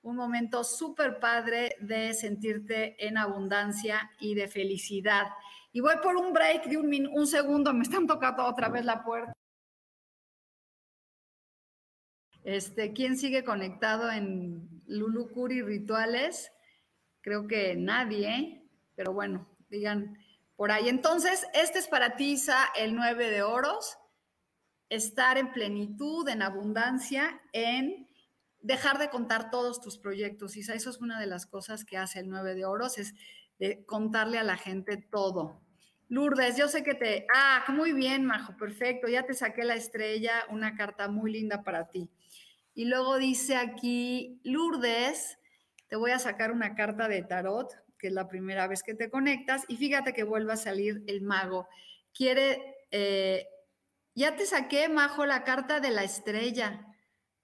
un 0.00 0.16
momento 0.16 0.64
súper 0.64 1.20
padre 1.20 1.76
de 1.80 2.14
sentirte 2.14 2.96
en 3.06 3.18
abundancia 3.18 4.10
y 4.20 4.34
de 4.34 4.48
felicidad. 4.48 5.26
Y 5.70 5.80
voy 5.80 5.96
por 6.02 6.16
un 6.16 6.32
break 6.32 6.64
de 6.64 6.78
un, 6.78 7.08
un 7.12 7.26
segundo, 7.26 7.74
me 7.74 7.82
están 7.82 8.06
tocando 8.06 8.46
otra 8.46 8.70
vez 8.70 8.86
la 8.86 9.04
puerta. 9.04 9.34
Este, 12.44 12.92
¿Quién 12.92 13.16
sigue 13.16 13.44
conectado 13.44 14.10
en 14.10 14.82
Lulucuri 14.86 15.62
Rituales? 15.62 16.52
Creo 17.20 17.46
que 17.46 17.76
nadie, 17.76 18.68
pero 18.96 19.12
bueno, 19.12 19.48
digan 19.70 20.18
por 20.56 20.72
ahí. 20.72 20.88
Entonces, 20.88 21.46
este 21.54 21.78
es 21.78 21.86
para 21.86 22.16
ti, 22.16 22.32
Isa, 22.32 22.68
el 22.76 22.94
9 22.96 23.30
de 23.30 23.42
oros. 23.42 23.96
Estar 24.88 25.38
en 25.38 25.52
plenitud, 25.52 26.28
en 26.28 26.42
abundancia, 26.42 27.40
en 27.52 28.08
dejar 28.60 28.98
de 28.98 29.08
contar 29.08 29.50
todos 29.50 29.80
tus 29.80 29.98
proyectos. 29.98 30.56
Isa, 30.56 30.74
eso 30.74 30.90
es 30.90 31.00
una 31.00 31.20
de 31.20 31.26
las 31.26 31.46
cosas 31.46 31.84
que 31.84 31.96
hace 31.96 32.20
el 32.20 32.28
9 32.28 32.54
de 32.54 32.64
oros, 32.64 32.98
es 32.98 33.14
contarle 33.86 34.38
a 34.38 34.44
la 34.44 34.56
gente 34.56 34.96
todo. 34.96 35.62
Lourdes, 36.08 36.56
yo 36.56 36.68
sé 36.68 36.82
que 36.82 36.94
te... 36.94 37.26
Ah, 37.34 37.64
muy 37.68 37.92
bien, 37.92 38.26
Majo, 38.26 38.56
perfecto. 38.56 39.08
Ya 39.08 39.24
te 39.24 39.32
saqué 39.32 39.64
la 39.64 39.76
estrella, 39.76 40.44
una 40.50 40.74
carta 40.74 41.08
muy 41.08 41.32
linda 41.32 41.62
para 41.62 41.88
ti. 41.88 42.10
Y 42.74 42.86
luego 42.86 43.18
dice 43.18 43.56
aquí, 43.56 44.40
Lourdes, 44.44 45.38
te 45.88 45.96
voy 45.96 46.10
a 46.12 46.18
sacar 46.18 46.52
una 46.52 46.74
carta 46.74 47.08
de 47.08 47.22
tarot, 47.22 47.70
que 47.98 48.08
es 48.08 48.12
la 48.12 48.28
primera 48.28 48.66
vez 48.66 48.82
que 48.82 48.94
te 48.94 49.10
conectas, 49.10 49.64
y 49.68 49.76
fíjate 49.76 50.12
que 50.12 50.24
vuelve 50.24 50.54
a 50.54 50.56
salir 50.56 51.02
el 51.06 51.20
mago. 51.20 51.68
Quiere, 52.14 52.76
eh, 52.90 53.46
ya 54.14 54.36
te 54.36 54.46
saqué, 54.46 54.88
Majo, 54.88 55.26
la 55.26 55.44
carta 55.44 55.80
de 55.80 55.90
la 55.90 56.02
estrella. 56.02 56.86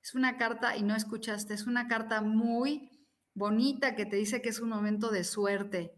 Es 0.02 0.14
una 0.14 0.36
carta, 0.36 0.76
y 0.76 0.82
no 0.82 0.96
escuchaste, 0.96 1.54
es 1.54 1.66
una 1.66 1.88
carta 1.88 2.22
muy 2.22 2.90
bonita 3.34 3.94
que 3.94 4.06
te 4.06 4.16
dice 4.16 4.42
que 4.42 4.48
es 4.48 4.60
un 4.60 4.70
momento 4.70 5.10
de 5.10 5.24
suerte. 5.24 5.92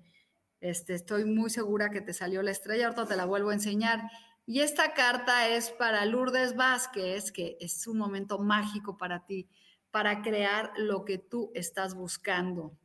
Este, 0.61 0.95
estoy 0.95 1.25
muy 1.25 1.49
segura 1.51 1.90
que 1.90 2.03
te 2.03 2.12
salió 2.12 2.43
la 2.43 2.51
estrella, 2.51 2.87
ahorita 2.87 3.07
te 3.07 3.16
la 3.16 3.25
vuelvo 3.25 3.51
a 3.51 3.55
enseñar. 3.55 4.03
Y 4.51 4.63
esta 4.63 4.95
carta 4.95 5.47
es 5.47 5.71
para 5.71 6.05
Lourdes 6.05 6.57
Vázquez, 6.57 7.31
que 7.31 7.57
es 7.61 7.87
un 7.87 7.97
momento 7.97 8.41
mágico 8.41 8.99
para 8.99 9.25
ti, 9.25 9.49
para 9.93 10.23
crear 10.23 10.73
lo 10.77 11.05
que 11.05 11.19
tú 11.19 11.53
estás 11.55 11.95
buscando, 11.95 12.77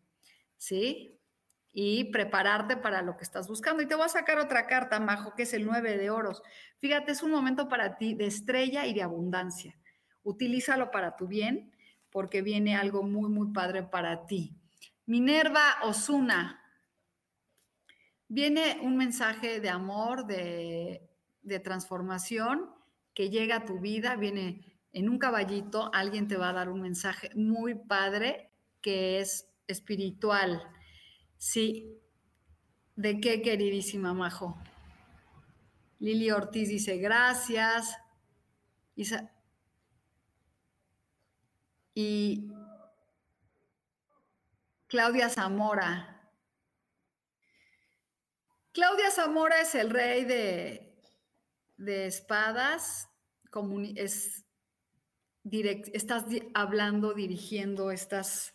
¿sí? 0.58 1.20
Y 1.74 2.12
prepararte 2.12 2.78
para 2.78 3.02
lo 3.02 3.18
que 3.18 3.24
estás 3.24 3.48
buscando. 3.48 3.82
Y 3.82 3.88
te 3.88 3.96
voy 3.96 4.06
a 4.06 4.10
sacar 4.10 4.38
otra 4.38 4.68
carta, 4.68 5.00
Majo, 5.00 5.34
que 5.34 5.42
es 5.42 5.56
el 5.56 5.66
9 5.66 5.98
de 5.98 6.12
oros. 6.12 6.44
Fíjate, 6.78 7.14
es 7.14 7.24
un 7.24 7.32
momento 7.32 7.68
para 7.68 7.98
ti 7.98 8.14
de 8.14 8.28
estrella 8.28 8.86
y 8.86 8.94
de 8.94 9.02
abundancia. 9.02 9.76
Utilízalo 10.22 10.92
para 10.92 11.16
tu 11.16 11.26
bien, 11.26 11.72
porque 12.12 12.44
viene 12.44 12.76
algo 12.76 13.02
muy, 13.02 13.28
muy 13.28 13.52
padre 13.54 13.82
para 13.82 14.28
ti. 14.28 14.56
Minerva 15.08 15.78
Osuna. 15.82 16.62
Viene 18.28 18.78
un 18.84 18.98
mensaje 18.98 19.60
de 19.60 19.70
amor, 19.70 20.28
de 20.28 21.10
de 21.46 21.60
transformación 21.60 22.70
que 23.14 23.30
llega 23.30 23.58
a 23.58 23.66
tu 23.66 23.80
vida, 23.80 24.16
viene 24.16 24.76
en 24.92 25.10
un 25.10 25.20
caballito, 25.20 25.90
alguien 25.94 26.28
te 26.28 26.38
va 26.38 26.50
a 26.50 26.54
dar 26.54 26.70
un 26.70 26.82
mensaje 26.82 27.30
muy 27.36 27.76
padre 27.76 28.52
que 28.82 29.20
es 29.20 29.50
espiritual. 29.68 30.64
Sí. 31.38 32.00
¿De 32.96 33.20
qué, 33.20 33.42
queridísima 33.42 34.14
Majo? 34.14 34.58
Lili 36.00 36.32
Ortiz 36.32 36.70
dice, 36.70 36.98
gracias. 36.98 37.98
y 41.94 42.52
Claudia 44.88 45.30
Zamora. 45.30 46.16
Claudia 48.72 49.10
Zamora 49.12 49.62
es 49.62 49.76
el 49.76 49.90
rey 49.90 50.26
de, 50.26 50.95
de 51.78 52.08
espadas 52.08 53.10
es 53.96 54.46
direct, 55.44 55.90
estás 55.94 56.26
hablando, 56.54 57.14
dirigiendo, 57.14 57.92
estás, 57.92 58.54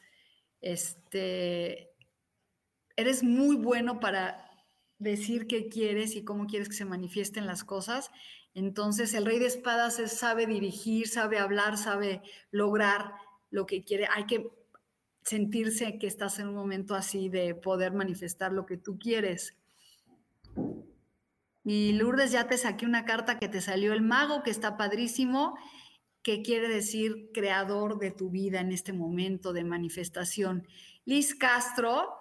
este, 0.61 1.91
eres 2.97 3.23
muy 3.23 3.57
bueno 3.57 4.01
para 4.01 4.51
decir 4.99 5.47
qué 5.47 5.69
quieres 5.69 6.17
y 6.17 6.25
cómo 6.25 6.47
quieres 6.47 6.69
que 6.69 6.75
se 6.75 6.85
manifiesten 6.85 7.47
las 7.47 7.65
cosas. 7.65 8.11
Entonces, 8.53 9.15
el 9.15 9.25
rey 9.25 9.39
de 9.39 9.47
espadas 9.47 9.97
sabe 10.13 10.47
dirigir, 10.47 11.09
sabe 11.09 11.39
hablar, 11.39 11.79
sabe 11.79 12.21
lograr 12.51 13.15
lo 13.51 13.65
que 13.65 13.85
quiere. 13.85 14.07
Hay 14.13 14.27
que 14.27 14.51
sentirse 15.23 15.99
que 15.99 16.07
estás 16.07 16.39
en 16.41 16.49
un 16.49 16.55
momento 16.55 16.95
así 16.95 17.29
de 17.29 17.55
poder 17.55 17.93
manifestar 17.93 18.53
lo 18.53 18.67
que 18.67 18.77
tú 18.77 18.99
quieres. 18.99 19.57
Y 21.65 21.93
Lourdes, 21.93 22.33
ya 22.33 22.47
te 22.47 22.57
saqué 22.57 22.87
una 22.87 23.05
carta 23.05 23.39
que 23.39 23.49
te 23.49 23.61
salió 23.61 23.93
el 23.93 24.03
mago, 24.03 24.43
que 24.43 24.51
está 24.51 24.77
padrísimo, 24.77 25.57
que 26.23 26.43
quiere 26.43 26.69
decir 26.69 27.31
creador 27.33 27.99
de 27.99 28.11
tu 28.11 28.31
vida 28.31 28.61
en 28.61 28.73
este 28.73 28.93
momento 28.93 29.53
de 29.53 29.65
manifestación. 29.65 30.67
Liz 31.05 31.35
Castro, 31.35 32.15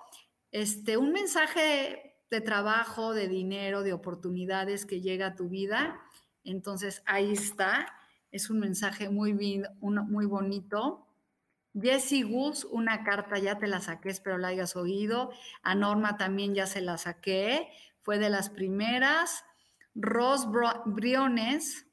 este, 0.51 0.97
un 0.97 1.11
mensaje 1.11 2.15
de 2.29 2.41
trabajo, 2.41 3.13
de 3.13 3.27
dinero, 3.27 3.83
de 3.83 3.93
oportunidades 3.93 4.85
que 4.85 5.01
llega 5.01 5.27
a 5.27 5.35
tu 5.35 5.49
vida. 5.49 5.99
Entonces, 6.43 7.01
ahí 7.05 7.31
está. 7.31 7.93
Es 8.31 8.49
un 8.49 8.59
mensaje 8.59 9.09
muy, 9.09 9.33
muy 9.33 10.25
bonito. 10.25 11.05
Jessie 11.73 12.23
Gus, 12.23 12.65
una 12.65 13.03
carta 13.03 13.37
ya 13.37 13.57
te 13.57 13.67
la 13.67 13.79
saqué, 13.79 14.09
espero 14.09 14.37
la 14.37 14.49
hayas 14.49 14.75
oído. 14.75 15.31
A 15.61 15.75
Norma 15.75 16.17
también 16.17 16.53
ya 16.53 16.65
se 16.65 16.81
la 16.81 16.97
saqué 16.97 17.69
fue 18.01 18.19
de 18.19 18.29
las 18.29 18.49
primeras. 18.49 19.43
Ros 19.95 20.47
Briones, 20.85 21.87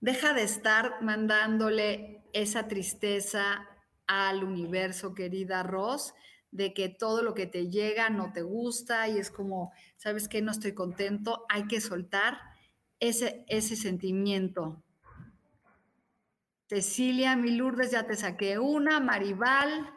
deja 0.00 0.32
de 0.32 0.42
estar 0.42 1.02
mandándole 1.02 2.24
esa 2.32 2.68
tristeza 2.68 3.66
al 4.06 4.44
universo, 4.44 5.14
querida 5.14 5.62
Ros. 5.62 6.14
de 6.52 6.72
que 6.72 6.88
todo 6.88 7.22
lo 7.22 7.34
que 7.34 7.46
te 7.46 7.68
llega 7.68 8.08
no 8.08 8.32
te 8.32 8.40
gusta 8.40 9.08
y 9.08 9.18
es 9.18 9.30
como, 9.30 9.72
¿sabes 9.96 10.28
qué? 10.28 10.40
No 10.40 10.52
estoy 10.52 10.72
contento, 10.72 11.44
hay 11.50 11.66
que 11.66 11.82
soltar 11.82 12.38
ese, 12.98 13.44
ese 13.48 13.76
sentimiento. 13.76 14.82
Cecilia, 16.68 17.36
mi 17.36 17.50
Lourdes, 17.50 17.90
ya 17.90 18.06
te 18.06 18.16
saqué 18.16 18.58
una, 18.58 19.00
Maribal. 19.00 19.92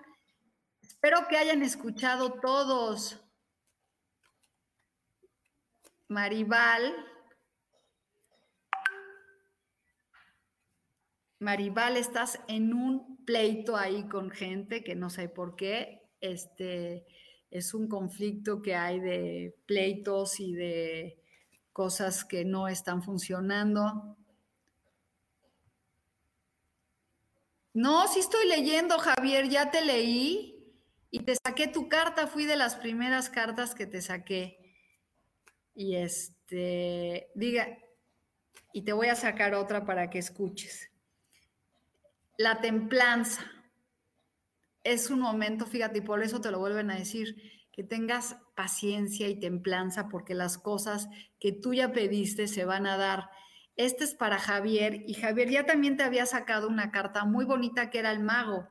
Espero 0.81 1.27
que 1.29 1.37
hayan 1.37 1.63
escuchado 1.63 2.33
todos. 2.41 3.23
Maribal. 6.09 6.95
Maribal, 11.37 11.97
estás 11.97 12.39
en 12.47 12.73
un 12.73 13.23
pleito 13.25 13.77
ahí 13.77 14.09
con 14.09 14.31
gente 14.31 14.83
que 14.83 14.95
no 14.95 15.11
sé 15.11 15.29
por 15.29 15.55
qué. 15.55 16.01
Este 16.19 17.05
es 17.51 17.75
un 17.75 17.87
conflicto 17.87 18.61
que 18.61 18.75
hay 18.75 18.99
de 18.99 19.55
pleitos 19.67 20.39
y 20.39 20.53
de 20.53 21.23
cosas 21.73 22.25
que 22.25 22.43
no 22.43 22.67
están 22.67 23.03
funcionando. 23.03 24.17
No, 27.73 28.07
sí 28.07 28.19
estoy 28.19 28.47
leyendo, 28.47 28.97
Javier, 28.97 29.47
ya 29.47 29.69
te 29.69 29.85
leí 29.85 30.75
y 31.11 31.19
te 31.19 31.35
saqué 31.35 31.67
tu 31.67 31.87
carta, 31.87 32.25
fui 32.25 32.45
de 32.45 32.55
las 32.55 32.75
primeras 32.75 33.29
cartas 33.29 33.75
que 33.75 33.85
te 33.85 34.01
saqué. 34.01 34.58
Y 35.79 35.95
este, 35.95 37.31
diga, 37.35 37.77
y 38.73 38.81
te 38.81 38.91
voy 38.91 39.07
a 39.07 39.15
sacar 39.15 39.53
otra 39.53 39.85
para 39.85 40.09
que 40.09 40.19
escuches. 40.19 40.91
La 42.37 42.59
templanza 42.59 43.49
es 44.83 45.09
un 45.09 45.21
momento, 45.21 45.65
fíjate, 45.65 45.99
y 45.99 46.01
por 46.01 46.21
eso 46.21 46.41
te 46.41 46.51
lo 46.51 46.59
vuelven 46.59 46.91
a 46.91 46.97
decir, 46.97 47.33
que 47.71 47.85
tengas 47.85 48.35
paciencia 48.57 49.29
y 49.29 49.39
templanza 49.39 50.09
porque 50.09 50.33
las 50.33 50.57
cosas 50.57 51.07
que 51.39 51.53
tú 51.53 51.73
ya 51.73 51.93
pediste 51.93 52.49
se 52.49 52.65
van 52.65 52.85
a 52.85 52.97
dar. 52.97 53.29
Este 53.77 54.03
es 54.03 54.13
para 54.15 54.37
Javier 54.37 55.05
y 55.07 55.13
Javier 55.13 55.49
ya 55.49 55.65
también 55.65 55.95
te 55.95 56.03
había 56.03 56.25
sacado 56.25 56.67
una 56.67 56.91
carta 56.91 57.23
muy 57.23 57.45
bonita 57.45 57.89
que 57.89 57.99
era 57.99 58.11
el 58.11 58.19
mago 58.19 58.67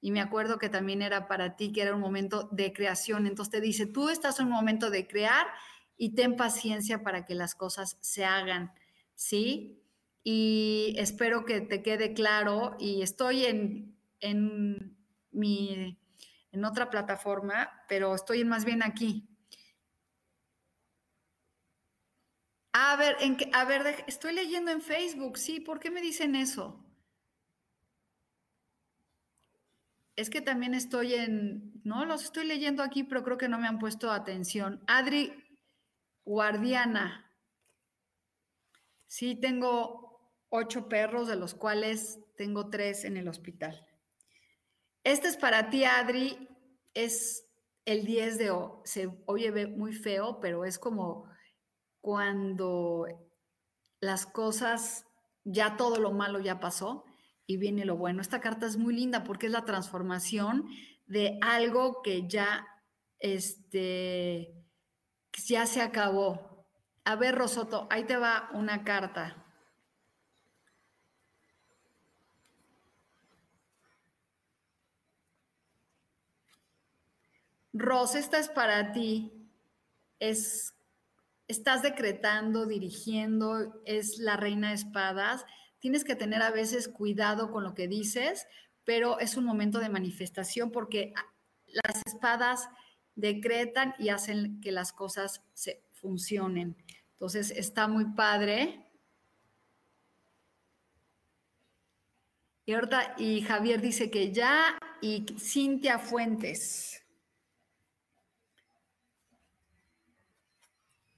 y 0.00 0.10
me 0.10 0.20
acuerdo 0.20 0.58
que 0.58 0.68
también 0.68 1.02
era 1.02 1.28
para 1.28 1.54
ti, 1.54 1.70
que 1.70 1.82
era 1.82 1.94
un 1.94 2.00
momento 2.00 2.48
de 2.50 2.72
creación. 2.72 3.28
Entonces 3.28 3.52
te 3.52 3.60
dice, 3.60 3.86
tú 3.86 4.08
estás 4.08 4.40
en 4.40 4.46
un 4.46 4.54
momento 4.54 4.90
de 4.90 5.06
crear 5.06 5.46
y 6.02 6.16
ten 6.16 6.34
paciencia 6.34 7.04
para 7.04 7.24
que 7.24 7.36
las 7.36 7.54
cosas 7.54 7.96
se 8.00 8.24
hagan, 8.24 8.72
¿sí? 9.14 9.80
Y 10.24 10.96
espero 10.98 11.44
que 11.44 11.60
te 11.60 11.80
quede 11.80 12.12
claro 12.12 12.74
y 12.80 13.02
estoy 13.02 13.44
en, 13.44 13.96
en 14.18 14.96
mi, 15.30 15.96
en 16.50 16.64
otra 16.64 16.90
plataforma, 16.90 17.70
pero 17.88 18.16
estoy 18.16 18.44
más 18.44 18.64
bien 18.64 18.82
aquí. 18.82 19.28
A 22.72 22.96
ver, 22.96 23.16
en 23.20 23.36
a 23.52 23.64
ver, 23.64 24.02
estoy 24.08 24.32
leyendo 24.32 24.72
en 24.72 24.82
Facebook, 24.82 25.38
sí, 25.38 25.60
¿por 25.60 25.78
qué 25.78 25.92
me 25.92 26.00
dicen 26.00 26.34
eso? 26.34 26.84
Es 30.16 30.30
que 30.30 30.40
también 30.40 30.74
estoy 30.74 31.14
en, 31.14 31.80
no, 31.84 32.04
los 32.06 32.24
estoy 32.24 32.44
leyendo 32.44 32.82
aquí, 32.82 33.04
pero 33.04 33.22
creo 33.22 33.38
que 33.38 33.48
no 33.48 33.60
me 33.60 33.68
han 33.68 33.78
puesto 33.78 34.10
atención. 34.10 34.82
Adri 34.88 35.41
Guardiana. 36.24 37.30
Sí, 39.06 39.34
tengo 39.34 40.20
ocho 40.48 40.88
perros, 40.88 41.28
de 41.28 41.36
los 41.36 41.54
cuales 41.54 42.20
tengo 42.36 42.70
tres 42.70 43.04
en 43.04 43.16
el 43.16 43.28
hospital. 43.28 43.86
Este 45.04 45.28
es 45.28 45.36
para 45.36 45.70
ti, 45.70 45.84
Adri. 45.84 46.48
Es 46.94 47.46
el 47.84 48.04
10 48.04 48.38
de... 48.38 48.52
Se 48.84 49.22
oye 49.26 49.66
muy 49.66 49.92
feo, 49.92 50.40
pero 50.40 50.64
es 50.64 50.78
como 50.78 51.28
cuando 52.00 53.06
las 54.00 54.26
cosas, 54.26 55.06
ya 55.44 55.76
todo 55.76 55.98
lo 55.98 56.12
malo 56.12 56.40
ya 56.40 56.60
pasó 56.60 57.04
y 57.46 57.56
viene 57.56 57.84
lo 57.84 57.96
bueno. 57.96 58.20
Esta 58.20 58.40
carta 58.40 58.66
es 58.66 58.76
muy 58.76 58.94
linda 58.94 59.24
porque 59.24 59.46
es 59.46 59.52
la 59.52 59.64
transformación 59.64 60.68
de 61.06 61.38
algo 61.40 62.02
que 62.02 62.28
ya, 62.28 62.66
este, 63.18 64.61
ya 65.46 65.66
se 65.66 65.80
acabó. 65.80 66.66
A 67.04 67.16
ver, 67.16 67.34
Rosoto, 67.34 67.86
ahí 67.90 68.04
te 68.04 68.16
va 68.16 68.50
una 68.52 68.84
carta. 68.84 69.42
Ros, 77.72 78.14
esta 78.14 78.38
es 78.38 78.48
para 78.48 78.92
ti. 78.92 79.32
Es, 80.18 80.74
estás 81.48 81.82
decretando, 81.82 82.66
dirigiendo, 82.66 83.80
es 83.84 84.18
la 84.18 84.36
reina 84.36 84.68
de 84.68 84.74
espadas. 84.74 85.44
Tienes 85.80 86.04
que 86.04 86.14
tener 86.14 86.42
a 86.42 86.50
veces 86.50 86.88
cuidado 86.88 87.50
con 87.50 87.64
lo 87.64 87.74
que 87.74 87.88
dices, 87.88 88.46
pero 88.84 89.18
es 89.18 89.36
un 89.36 89.44
momento 89.44 89.78
de 89.78 89.88
manifestación 89.88 90.70
porque 90.70 91.12
las 91.66 92.02
espadas 92.06 92.68
decretan 93.14 93.94
y 93.98 94.08
hacen 94.08 94.60
que 94.60 94.72
las 94.72 94.92
cosas 94.92 95.42
se 95.52 95.82
funcionen. 95.92 96.76
Entonces 97.12 97.50
está 97.50 97.88
muy 97.88 98.06
padre. 98.14 98.86
Y 102.64 102.72
ahorita, 102.72 103.14
y 103.18 103.42
Javier 103.42 103.80
dice 103.80 104.10
que 104.10 104.32
ya, 104.32 104.78
y 105.00 105.26
Cintia 105.38 105.98
Fuentes. 105.98 107.02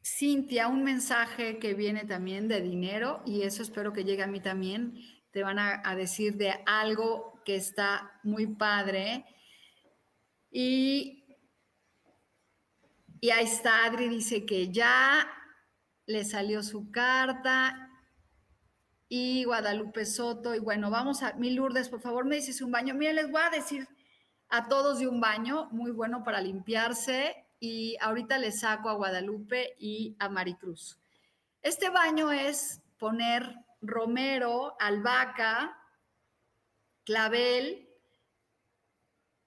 Cintia, 0.03 0.69
un 0.69 0.85
mensaje 0.85 1.59
que 1.59 1.75
viene 1.75 2.05
también 2.05 2.47
de 2.47 2.61
dinero 2.61 3.23
y 3.27 3.43
eso 3.43 3.63
espero 3.63 3.93
que 3.93 4.05
llegue 4.05 4.23
a 4.23 4.29
mí 4.29 4.41
también. 4.41 4.95
Te 5.33 5.43
van 5.43 5.59
a, 5.59 5.97
decir 5.97 6.37
de 6.37 6.55
algo 6.67 7.43
que 7.45 7.57
está 7.57 8.21
muy 8.23 8.47
padre. 8.47 9.25
Y, 10.53 11.24
y 13.25 13.31
ahí 13.31 13.47
está, 13.47 13.87
Adri 13.87 14.11
dice 14.11 14.45
que 14.45 14.71
ya 14.71 15.27
le 16.05 16.27
salió 16.27 16.63
su 16.63 16.91
carta. 16.91 17.91
Y 19.09 19.45
Guadalupe 19.45 20.05
Soto, 20.05 20.55
y 20.55 20.59
bueno, 20.59 20.91
vamos 20.91 21.23
a, 21.23 21.33
mi 21.33 21.49
Lourdes, 21.49 21.89
por 21.89 22.03
favor, 22.03 22.27
me 22.27 22.37
dices 22.37 22.61
un 22.61 22.71
baño. 22.71 22.93
Miren, 22.93 23.17
les 23.17 23.31
voy 23.31 23.41
a 23.41 23.49
decir 23.49 23.89
a 24.51 24.69
todos 24.69 24.99
de 24.99 25.09
un 25.09 25.23
baño, 25.23 25.71
muy 25.71 25.91
bueno 25.91 26.23
para 26.23 26.43
limpiarse, 26.43 27.47
y 27.59 27.97
ahorita 28.03 28.37
le 28.37 28.53
saco 28.53 28.91
a 28.91 28.95
Guadalupe 28.95 29.75
y 29.79 30.15
a 30.19 30.29
Maricruz. 30.29 30.99
Este 31.63 31.89
baño 31.89 32.31
es 32.31 32.83
poner 32.99 33.55
romero, 33.81 34.77
albahaca, 34.79 35.79
clavel, 37.05 37.89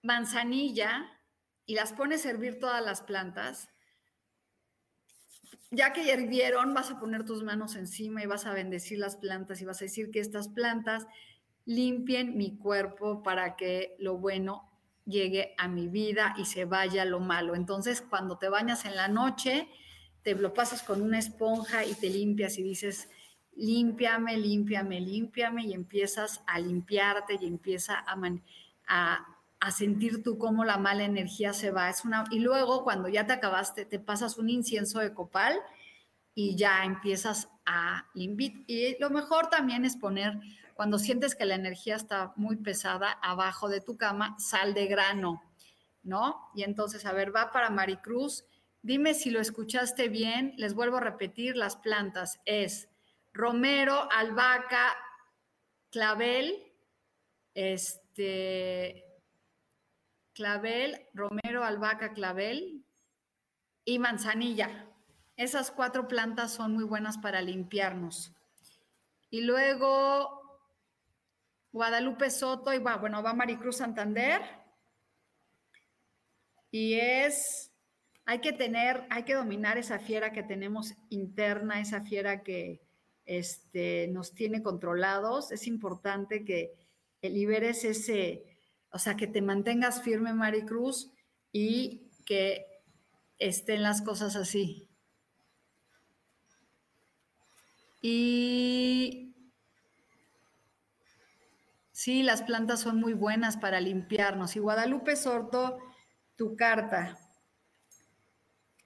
manzanilla 0.02 1.14
y 1.68 1.76
las 1.76 1.94
pones 1.94 2.26
a 2.26 2.32
hervir 2.32 2.58
todas 2.58 2.84
las 2.84 3.02
plantas. 3.02 3.70
Ya 5.70 5.94
que 5.94 6.02
hirvieron, 6.12 6.74
vas 6.74 6.90
a 6.90 7.00
poner 7.00 7.26
tus 7.26 7.44
manos 7.44 7.76
encima 7.76 8.24
y 8.24 8.26
vas 8.26 8.46
a 8.46 8.54
bendecir 8.54 8.98
las 8.98 9.18
plantas 9.18 9.62
y 9.62 9.66
vas 9.66 9.82
a 9.82 9.86
decir 9.86 10.10
que 10.10 10.22
estas 10.22 10.48
plantas 10.48 11.06
limpien 11.66 12.38
mi 12.38 12.58
cuerpo 12.58 13.22
para 13.22 13.58
que 13.58 13.96
lo 14.00 14.18
bueno 14.18 14.72
llegue 15.06 15.54
a 15.58 15.68
mi 15.68 15.90
vida 15.90 16.34
y 16.38 16.46
se 16.46 16.64
vaya 16.64 17.04
lo 17.04 17.20
malo. 17.20 17.54
Entonces, 17.54 18.02
cuando 18.02 18.38
te 18.38 18.48
bañas 18.48 18.86
en 18.86 18.96
la 18.96 19.10
noche, 19.10 19.68
te 20.24 20.36
lo 20.36 20.54
pasas 20.54 20.84
con 20.84 21.02
una 21.02 21.20
esponja 21.20 21.86
y 21.86 21.94
te 21.96 22.10
limpias 22.10 22.58
y 22.58 22.64
dices, 22.64 23.10
límpiame, 23.56 24.38
límpiame, 24.38 25.02
límpiame 25.02 25.66
y 25.66 25.74
empiezas 25.74 26.42
a 26.48 26.60
limpiarte 26.60 27.38
y 27.42 27.46
empieza 27.46 27.96
a, 28.08 28.18
a, 28.88 29.37
a, 29.60 29.72
sentir 29.72 30.24
tú 30.24 30.38
cómo 30.38 30.64
la 30.66 30.78
mala 30.78 31.04
energía 31.04 31.54
se 31.54 31.72
va. 31.72 31.90
Es 31.90 32.06
una, 32.06 32.26
y 32.32 32.40
luego 32.40 32.84
cuando 32.84 33.08
ya 33.08 33.26
te 33.26 33.34
acabaste, 33.34 33.86
te 33.86 34.00
pasas 34.00 34.38
un 34.38 34.50
incienso 34.50 35.00
de 35.00 35.14
copal 35.14 35.58
y 36.34 36.56
ya 36.56 36.84
empiezas 36.86 37.50
a 37.66 38.08
limpiar. 38.14 38.54
Y 38.68 38.98
lo 39.00 39.10
mejor 39.10 39.50
también 39.50 39.86
es 39.86 39.96
poner 39.96 40.40
cuando 40.78 41.00
sientes 41.00 41.36
que 41.36 41.46
la 41.46 41.56
energía 41.56 41.96
está 41.96 42.34
muy 42.36 42.56
pesada, 42.58 43.12
abajo 43.24 43.68
de 43.68 43.82
tu 43.82 43.98
cama, 43.98 44.36
sal 44.38 44.76
de 44.76 44.86
grano, 44.86 45.42
¿no? 46.04 46.52
Y 46.54 46.64
entonces, 46.64 47.06
a 47.08 47.14
ver, 47.14 47.36
va 47.36 47.52
para 47.52 47.72
Maricruz. 47.72 48.46
Dime 48.84 49.16
si 49.16 49.32
lo 49.32 49.42
escuchaste 49.42 50.08
bien. 50.08 50.54
Les 50.58 50.76
vuelvo 50.76 50.98
a 50.98 51.02
repetir, 51.02 51.58
las 51.58 51.78
plantas 51.78 52.40
es 52.46 52.90
romero, 53.34 54.08
albahaca, 54.12 54.96
clavel, 55.90 56.64
este, 57.56 59.07
clavel, 60.38 61.02
romero, 61.16 61.64
albahaca, 61.64 62.14
clavel 62.14 62.86
y 63.84 63.98
manzanilla. 63.98 64.86
Esas 65.36 65.72
cuatro 65.72 66.08
plantas 66.08 66.54
son 66.54 66.74
muy 66.74 66.84
buenas 66.84 67.18
para 67.18 67.42
limpiarnos. 67.42 68.36
Y 69.32 69.42
luego 69.42 70.62
Guadalupe 71.72 72.30
Soto 72.30 72.72
y 72.72 72.78
va, 72.78 72.98
bueno, 72.98 73.24
va 73.24 73.34
Maricruz 73.34 73.78
Santander. 73.78 74.42
Y 76.70 76.94
es, 77.00 77.72
hay 78.26 78.40
que 78.40 78.54
tener, 78.54 79.08
hay 79.10 79.24
que 79.24 79.34
dominar 79.34 79.80
esa 79.80 79.98
fiera 79.98 80.32
que 80.34 80.44
tenemos 80.44 80.94
interna, 81.10 81.82
esa 81.82 82.02
fiera 82.02 82.44
que 82.44 82.80
este, 83.26 84.08
nos 84.10 84.36
tiene 84.36 84.62
controlados. 84.62 85.52
Es 85.52 85.66
importante 85.66 86.46
que 86.46 86.76
liberes 87.24 87.84
ese, 87.84 88.47
o 88.92 89.00
sea, 89.00 89.16
que 89.16 89.28
te 89.28 89.42
mantengas 89.42 90.02
firme, 90.02 90.34
Maricruz, 90.34 91.12
y 91.52 92.10
que 92.26 92.66
estén 93.40 93.84
las 93.84 94.02
cosas 94.02 94.36
así. 94.36 94.88
Y 98.02 99.36
sí, 101.92 102.24
las 102.24 102.44
plantas 102.44 102.82
son 102.82 103.00
muy 103.00 103.14
buenas 103.14 103.58
para 103.58 103.82
limpiarnos. 103.82 104.56
Y 104.56 104.60
Guadalupe 104.60 105.16
Sorto, 105.16 105.80
tu 106.36 106.56
carta. 106.56 107.18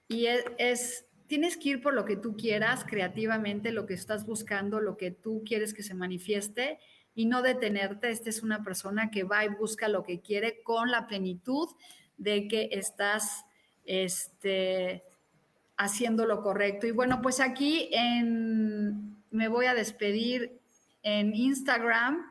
Y 0.08 0.26
es, 0.26 1.06
tienes 1.26 1.56
que 1.56 1.70
ir 1.70 1.82
por 1.82 1.94
lo 1.94 2.04
que 2.04 2.16
tú 2.16 2.36
quieras 2.36 2.84
creativamente, 2.84 3.72
lo 3.72 3.86
que 3.86 3.94
estás 3.94 4.26
buscando, 4.26 4.80
lo 4.80 4.96
que 4.96 5.10
tú 5.10 5.42
quieres 5.46 5.72
que 5.72 5.82
se 5.82 5.94
manifieste 5.94 6.78
y 7.14 7.26
no 7.26 7.42
detenerte. 7.42 8.10
Esta 8.10 8.30
es 8.30 8.42
una 8.42 8.62
persona 8.62 9.10
que 9.10 9.24
va 9.24 9.44
y 9.44 9.48
busca 9.48 9.88
lo 9.88 10.02
que 10.02 10.20
quiere 10.20 10.62
con 10.62 10.90
la 10.90 11.06
plenitud 11.06 11.68
de 12.16 12.48
que 12.48 12.70
estás 12.72 13.44
este, 13.84 15.02
haciendo 15.76 16.26
lo 16.26 16.42
correcto. 16.42 16.86
Y 16.86 16.92
bueno, 16.92 17.20
pues 17.22 17.40
aquí 17.40 17.88
en, 17.92 19.22
me 19.30 19.48
voy 19.48 19.66
a 19.66 19.74
despedir 19.74 20.60
en 21.02 21.34
Instagram. 21.34 22.30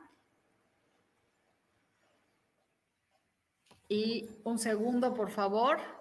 Y 3.90 4.30
un 4.44 4.58
segundo, 4.58 5.14
por 5.14 5.30
favor. 5.30 6.01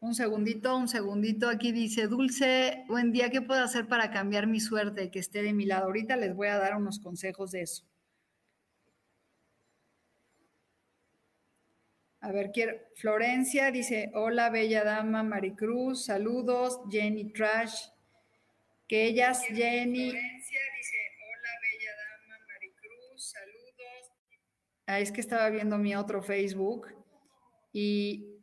Un 0.00 0.14
segundito, 0.14 0.74
un 0.78 0.88
segundito. 0.88 1.46
Aquí 1.50 1.72
dice, 1.72 2.06
Dulce, 2.06 2.84
buen 2.88 3.12
día, 3.12 3.28
¿qué 3.28 3.42
puedo 3.42 3.62
hacer 3.62 3.86
para 3.86 4.10
cambiar 4.10 4.46
mi 4.46 4.58
suerte, 4.58 5.10
que 5.10 5.18
esté 5.18 5.42
de 5.42 5.52
mi 5.52 5.66
lado? 5.66 5.84
Ahorita 5.84 6.16
les 6.16 6.34
voy 6.34 6.48
a 6.48 6.56
dar 6.56 6.74
unos 6.74 7.00
consejos 7.00 7.50
de 7.50 7.60
eso. 7.62 7.84
A 12.22 12.32
ver, 12.32 12.50
quiero. 12.50 12.78
Florencia 12.96 13.70
dice: 13.70 14.10
Hola, 14.14 14.48
bella 14.48 14.84
dama, 14.84 15.22
Maricruz, 15.22 16.06
saludos. 16.06 16.80
Jenny 16.90 17.30
Trash. 17.32 17.88
Que 18.88 19.04
ellas, 19.04 19.44
Jenny. 19.44 20.10
Florencia 20.12 20.60
dice: 20.78 20.96
Hola, 21.28 21.50
bella 21.60 21.92
dama, 21.96 22.46
Maricruz, 22.46 23.30
saludos. 23.30 24.12
Ah, 24.86 25.00
es 25.00 25.12
que 25.12 25.20
estaba 25.20 25.50
viendo 25.50 25.76
mi 25.76 25.94
otro 25.94 26.22
Facebook. 26.22 26.88
Y 27.72 28.39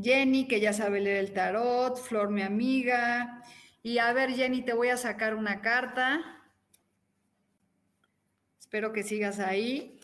Jenny, 0.00 0.46
que 0.46 0.60
ya 0.60 0.72
sabe 0.72 1.00
leer 1.00 1.18
el 1.18 1.32
tarot. 1.32 1.98
Flor, 1.98 2.30
mi 2.30 2.42
amiga. 2.42 3.42
Y 3.82 3.98
a 3.98 4.12
ver, 4.12 4.30
Jenny, 4.30 4.62
te 4.62 4.72
voy 4.72 4.88
a 4.88 4.96
sacar 4.96 5.34
una 5.34 5.60
carta. 5.60 6.20
Espero 8.58 8.92
que 8.92 9.02
sigas 9.02 9.38
ahí. 9.38 9.98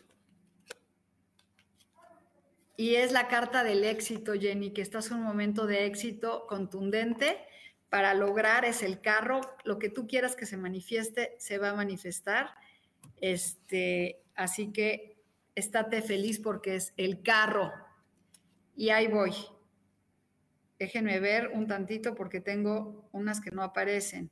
Y 2.77 2.97
es 2.97 3.13
la 3.13 3.29
carta 3.29 3.65
del 3.65 3.85
éxito, 3.85 4.35
Jenny, 4.35 4.73
que 4.73 4.83
estás 4.83 5.11
en 5.11 5.19
un 5.19 5.23
momento 5.23 5.67
de 5.67 5.87
éxito 5.87 6.47
contundente 6.47 7.39
para 7.89 8.13
lograr, 8.13 8.65
es 8.65 8.83
el 8.83 9.01
carro, 9.01 9.41
lo 9.65 9.79
que 9.79 9.89
tú 9.89 10.07
quieras 10.07 10.37
que 10.37 10.45
se 10.45 10.57
manifieste, 10.57 11.37
se 11.39 11.57
va 11.59 11.71
a 11.71 11.75
manifestar. 11.75 12.51
Este, 13.21 14.23
así 14.35 14.73
que 14.73 15.17
estate 15.55 16.03
feliz 16.03 16.39
porque 16.39 16.77
es 16.77 16.93
el 16.97 17.23
carro. 17.23 17.73
Y 18.75 18.91
ahí 18.91 19.07
voy. 19.07 19.33
Déjenme 20.79 21.21
ver 21.21 21.49
un 21.55 21.67
tantito 21.67 22.15
porque 22.15 22.41
tengo 22.41 23.09
unas 23.13 23.41
que 23.41 23.51
no 23.51 23.63
aparecen. 23.63 24.31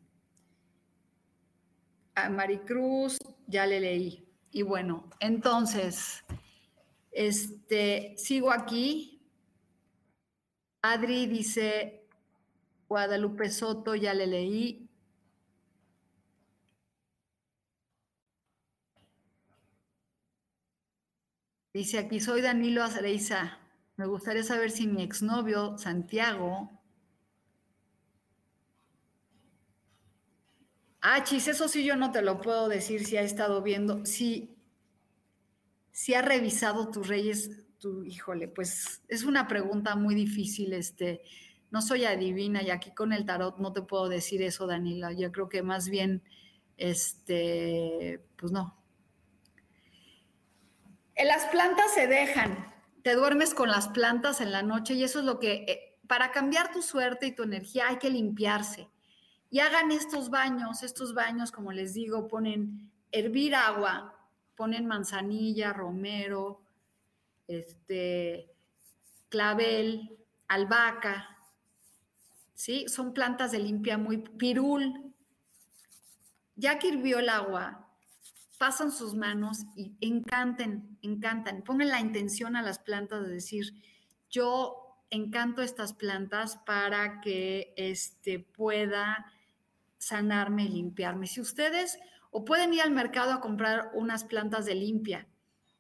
A 2.15 2.29
Maricruz, 2.29 3.17
ya 3.47 3.67
le 3.67 3.81
leí. 3.81 4.29
Y 4.51 4.63
bueno, 4.63 5.09
entonces, 5.21 6.23
este, 7.13 8.15
sigo 8.19 8.53
aquí. 8.53 9.23
Adri 10.83 11.27
dice, 11.27 12.07
Guadalupe 12.89 13.51
Soto, 13.51 13.95
ya 13.95 14.13
le 14.13 14.27
leí. 14.27 14.89
Dice 21.73 21.99
aquí, 21.99 22.21
soy 22.21 22.41
Danilo 22.41 22.85
Azareiza. 22.85 23.64
Me 23.97 24.07
gustaría 24.07 24.43
saber 24.43 24.71
si 24.71 24.87
mi 24.87 25.03
exnovio, 25.03 25.79
Santiago. 25.79 26.71
Ah, 31.01 31.23
chis, 31.23 31.49
eso 31.49 31.69
sí 31.69 31.85
yo 31.85 31.97
no 31.97 32.11
te 32.11 32.23
lo 32.23 32.41
puedo 32.41 32.69
decir 32.69 33.05
si 33.05 33.17
ha 33.17 33.23
estado 33.23 33.63
viendo. 33.63 34.05
Sí, 34.07 34.55
si 35.95 36.13
ha 36.15 36.23
revisado 36.23 36.91
tus 36.91 37.07
reyes, 37.07 37.51
tu, 37.79 38.05
híjole, 38.05 38.49
pues 38.49 39.03
es 39.07 39.23
una 39.23 39.47
pregunta 39.47 39.95
muy 39.95 40.17
difícil, 40.17 40.73
este, 40.73 41.23
no 41.71 41.83
soy 41.83 42.05
adivina 42.05 42.63
y 42.63 42.71
aquí 42.71 42.91
con 42.93 43.13
el 43.13 43.25
tarot 43.25 43.59
no 43.59 43.73
te 43.73 43.83
puedo 43.83 44.09
decir 44.09 44.43
eso, 44.43 44.67
Danila, 44.67 45.13
yo 45.13 45.31
creo 45.31 45.49
que 45.49 45.63
más 45.63 45.89
bien, 45.89 46.25
este, 46.79 48.25
pues 48.37 48.51
no. 48.51 48.77
Las 51.17 51.45
plantas 51.47 51.95
se 51.95 52.09
dejan, 52.09 52.74
te 53.05 53.15
duermes 53.15 53.53
con 53.53 53.69
las 53.69 53.89
plantas 53.89 54.41
en 54.41 54.51
la 54.51 54.63
noche 54.63 54.95
y 54.95 55.05
eso 55.05 55.19
es 55.19 55.27
lo 55.27 55.39
que, 55.39 55.53
eh, 55.69 55.99
para 56.09 56.33
cambiar 56.33 56.73
tu 56.73 56.81
suerte 56.81 57.27
y 57.27 57.35
tu 57.35 57.43
energía 57.43 57.89
hay 57.89 57.99
que 57.99 58.09
limpiarse. 58.09 58.89
Y 59.51 59.61
hagan 59.61 59.93
estos 59.93 60.31
baños, 60.31 60.83
estos 60.83 61.13
baños, 61.13 61.53
como 61.53 61.71
les 61.71 61.93
digo, 61.93 62.29
ponen 62.29 62.91
hervir 63.13 63.55
agua, 63.55 64.19
ponen 64.57 64.87
manzanilla, 64.87 65.75
romero, 65.75 66.63
este, 67.47 68.51
clavel, 69.29 70.17
albahaca, 70.49 71.37
¿sí? 72.55 72.89
Son 72.89 73.13
plantas 73.13 73.53
de 73.53 73.59
limpia 73.59 73.99
muy 73.99 74.17
pirul. 74.17 75.13
Ya 76.57 76.79
que 76.79 76.89
hirvió 76.89 77.19
el 77.19 77.29
agua, 77.29 77.84
pasan 78.59 78.91
sus 78.91 79.15
manos 79.15 79.65
y 79.77 79.95
encanten, 80.01 80.99
encantan. 81.03 81.63
Pongan 81.63 81.89
la 81.89 82.01
intención 82.01 82.57
a 82.57 82.63
las 82.63 82.79
plantas 82.79 83.23
de 83.23 83.35
decir, 83.35 83.75
yo 84.31 84.99
encanto 85.11 85.63
estas 85.63 85.93
plantas 85.93 86.57
para 86.59 87.21
que 87.21 87.73
este, 87.77 88.39
pueda 88.39 89.27
sanarme 89.99 90.65
y 90.65 90.69
limpiarme. 90.69 91.27
Si 91.27 91.41
ustedes 91.41 91.99
o 92.37 92.45
pueden 92.45 92.75
ir 92.75 92.83
al 92.83 92.91
mercado 92.91 93.33
a 93.33 93.41
comprar 93.41 93.93
unas 93.95 94.25
plantas 94.25 94.65
de 94.65 94.75
limpia. 94.75 95.29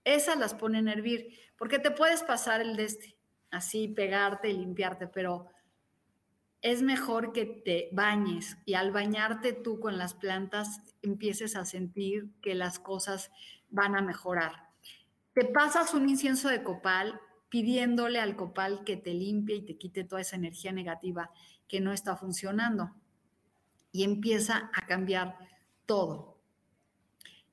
Esas 0.05 0.39
las 0.39 0.55
ponen 0.55 0.87
a 0.87 0.93
hervir, 0.93 1.37
porque 1.59 1.81
te 1.81 1.91
puedes 1.91 2.23
pasar 2.23 2.61
el 2.61 2.77
de 2.77 2.85
este, 2.85 3.17
así 3.51 3.89
pegarte 3.89 4.51
y 4.51 4.53
limpiarte, 4.53 5.09
pero 5.09 5.49
es 6.65 6.81
mejor 6.81 7.35
que 7.35 7.45
te 7.45 7.91
bañes 7.93 8.57
y 8.65 8.73
al 8.73 8.91
bañarte 8.91 9.53
tú 9.53 9.79
con 9.81 9.99
las 9.99 10.15
plantas 10.15 10.81
empieces 11.03 11.57
a 11.57 11.67
sentir 11.67 12.31
que 12.41 12.55
las 12.55 12.79
cosas 12.79 13.31
van 13.69 13.95
a 13.95 14.01
mejorar. 14.01 14.71
Te 15.35 15.45
pasas 15.45 15.93
un 15.93 16.09
incienso 16.09 16.49
de 16.49 16.63
copal 16.63 17.21
pidiéndole 17.51 18.19
al 18.19 18.35
copal 18.35 18.83
que 18.83 18.97
te 18.97 19.13
limpie 19.13 19.57
y 19.57 19.67
te 19.67 19.77
quite 19.77 20.05
toda 20.05 20.23
esa 20.23 20.37
energía 20.37 20.73
negativa 20.73 21.31
que 21.69 21.83
no 21.83 21.93
está 21.93 22.17
funcionando. 22.17 22.95
Y 23.93 24.05
empieza 24.05 24.71
a 24.73 24.87
cambiar 24.87 25.37
todo. 25.85 26.41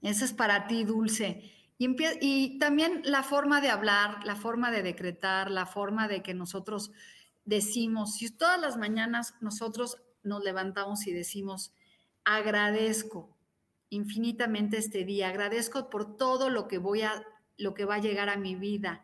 Ese 0.01 0.23
es 0.23 0.31
para 0.31 0.67
ti, 0.67 0.85
Dulce. 0.85 1.51
Y, 1.77 1.93
y, 2.21 2.59
también 2.59 3.01
la 3.03 3.23
forma 3.23 3.59
de 3.59 3.71
hablar, 3.71 4.23
la 4.23 4.37
forma 4.37 4.71
de 4.71 4.83
decretar, 4.83 5.51
la 5.51 5.65
forma 5.65 6.07
de 6.07 6.23
que 6.23 6.33
nosotros 6.33 6.93
decimos, 7.45 8.15
si 8.15 8.29
todas 8.29 8.59
las 8.59 8.77
mañanas 8.77 9.35
nosotros 9.41 9.97
nos 10.23 10.43
levantamos 10.43 11.07
y 11.07 11.11
decimos, 11.11 11.73
agradezco 12.23 13.37
infinitamente 13.89 14.77
este 14.77 15.03
día, 15.03 15.29
agradezco 15.29 15.89
por 15.89 16.15
todo 16.17 16.49
lo 16.49 16.67
que 16.67 16.77
voy 16.77 17.01
a, 17.01 17.23
lo 17.57 17.73
que 17.73 17.85
va 17.85 17.95
a 17.95 18.01
llegar 18.01 18.29
a 18.29 18.37
mi 18.37 18.55
vida, 18.55 19.03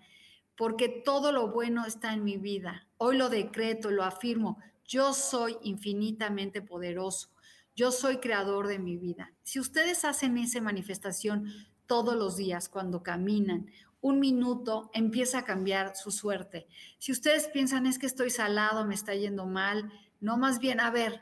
porque 0.55 0.87
todo 0.89 1.31
lo 1.31 1.51
bueno 1.51 1.85
está 1.85 2.13
en 2.13 2.23
mi 2.23 2.37
vida. 2.37 2.87
Hoy 2.97 3.17
lo 3.17 3.29
decreto, 3.29 3.91
lo 3.91 4.03
afirmo, 4.03 4.57
yo 4.85 5.13
soy 5.13 5.57
infinitamente 5.61 6.61
poderoso 6.61 7.29
yo 7.77 7.91
soy 7.91 8.17
creador 8.17 8.67
de 8.67 8.79
mi 8.79 8.97
vida. 8.97 9.31
Si 9.43 9.59
ustedes 9.59 10.03
hacen 10.03 10.35
esa 10.39 10.59
manifestación 10.59 11.53
todos 11.87 12.15
los 12.15 12.37
días 12.37 12.69
cuando 12.69 13.01
caminan, 13.01 13.71
un 14.01 14.19
minuto 14.19 14.91
empieza 14.93 15.39
a 15.39 15.45
cambiar 15.45 15.95
su 15.95 16.11
suerte. 16.11 16.67
Si 16.99 17.11
ustedes 17.11 17.47
piensan 17.47 17.87
es 17.87 17.97
que 17.97 18.05
estoy 18.05 18.29
salado, 18.29 18.85
me 18.85 18.93
está 18.93 19.15
yendo 19.15 19.45
mal, 19.45 19.91
no 20.19 20.37
más 20.37 20.59
bien, 20.59 20.79
a 20.79 20.91
ver, 20.91 21.21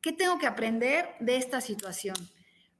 ¿qué 0.00 0.12
tengo 0.12 0.38
que 0.38 0.46
aprender 0.46 1.14
de 1.20 1.36
esta 1.36 1.60
situación? 1.60 2.16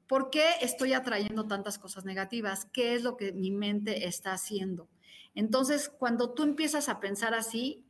¿Por 0.08 0.30
qué 0.30 0.44
estoy 0.62 0.94
atrayendo 0.94 1.46
tantas 1.46 1.78
cosas 1.78 2.04
negativas? 2.04 2.66
¿Qué 2.72 2.94
es 2.94 3.02
lo 3.02 3.16
que 3.16 3.32
mi 3.32 3.50
mente 3.50 4.06
está 4.06 4.32
haciendo? 4.32 4.88
Entonces, 5.34 5.88
cuando 5.88 6.30
tú 6.30 6.42
empiezas 6.42 6.88
a 6.88 6.98
pensar 6.98 7.34
así, 7.34 7.84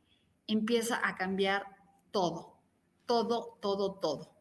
empieza 0.45 0.99
a 1.07 1.15
cambiar 1.15 1.65
todo, 2.11 2.57
todo, 3.05 3.57
todo, 3.61 3.93
todo. 3.95 4.38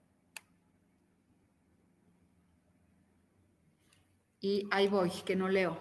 Y 4.41 4.69
ahí 4.71 4.89
voy, 4.89 5.11
que 5.25 5.37
no 5.37 5.49
leo. 5.49 5.81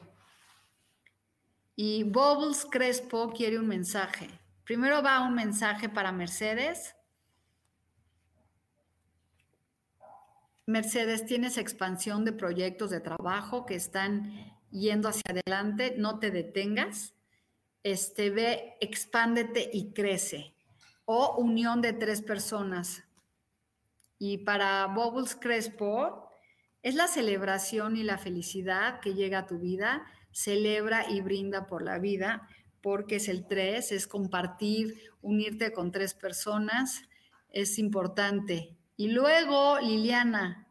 Y 1.75 2.03
Bubbles 2.03 2.65
Crespo 2.69 3.31
quiere 3.31 3.59
un 3.59 3.67
mensaje. 3.67 4.27
Primero 4.63 5.03
va 5.03 5.21
un 5.21 5.35
mensaje 5.35 5.89
para 5.89 6.11
Mercedes. 6.11 6.95
Mercedes, 10.65 11.25
tienes 11.25 11.57
expansión 11.57 12.25
de 12.25 12.33
proyectos 12.33 12.89
de 12.89 12.99
trabajo 12.99 13.65
que 13.65 13.75
están 13.75 14.57
yendo 14.69 15.07
hacia 15.07 15.23
adelante, 15.29 15.95
no 15.97 16.19
te 16.19 16.31
detengas. 16.31 17.13
Este 17.83 18.31
ve, 18.31 18.75
expándete 18.81 19.69
y 19.71 19.93
crece. 19.93 20.53
O 21.05 21.37
unión 21.37 21.81
de 21.81 21.93
tres 21.93 22.21
personas. 22.21 23.03
Y 24.19 24.39
para 24.39 24.87
Bubbles 24.87 25.35
Crespo, 25.35 26.26
es 26.83 26.95
la 26.95 27.07
celebración 27.07 27.97
y 27.97 28.03
la 28.03 28.17
felicidad 28.17 28.99
que 28.99 29.13
llega 29.13 29.39
a 29.39 29.45
tu 29.47 29.59
vida. 29.59 30.05
Celebra 30.31 31.09
y 31.09 31.21
brinda 31.21 31.65
por 31.65 31.81
la 31.81 31.97
vida, 31.99 32.47
porque 32.81 33.15
es 33.15 33.27
el 33.27 33.47
tres, 33.47 33.91
es 33.91 34.07
compartir, 34.07 34.95
unirte 35.21 35.73
con 35.73 35.91
tres 35.91 36.13
personas, 36.13 37.01
es 37.49 37.79
importante. 37.79 38.77
Y 38.95 39.09
luego, 39.09 39.79
Liliana, 39.79 40.67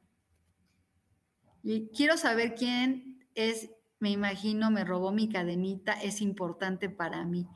quiero 1.94 2.16
saber 2.16 2.54
quién 2.54 3.26
es, 3.34 3.70
me 3.98 4.10
imagino, 4.10 4.70
me 4.70 4.84
robó 4.84 5.10
mi 5.12 5.28
cadenita, 5.28 5.92
es 5.92 6.20
importante 6.20 6.88
para 6.88 7.24
mí. 7.24 7.48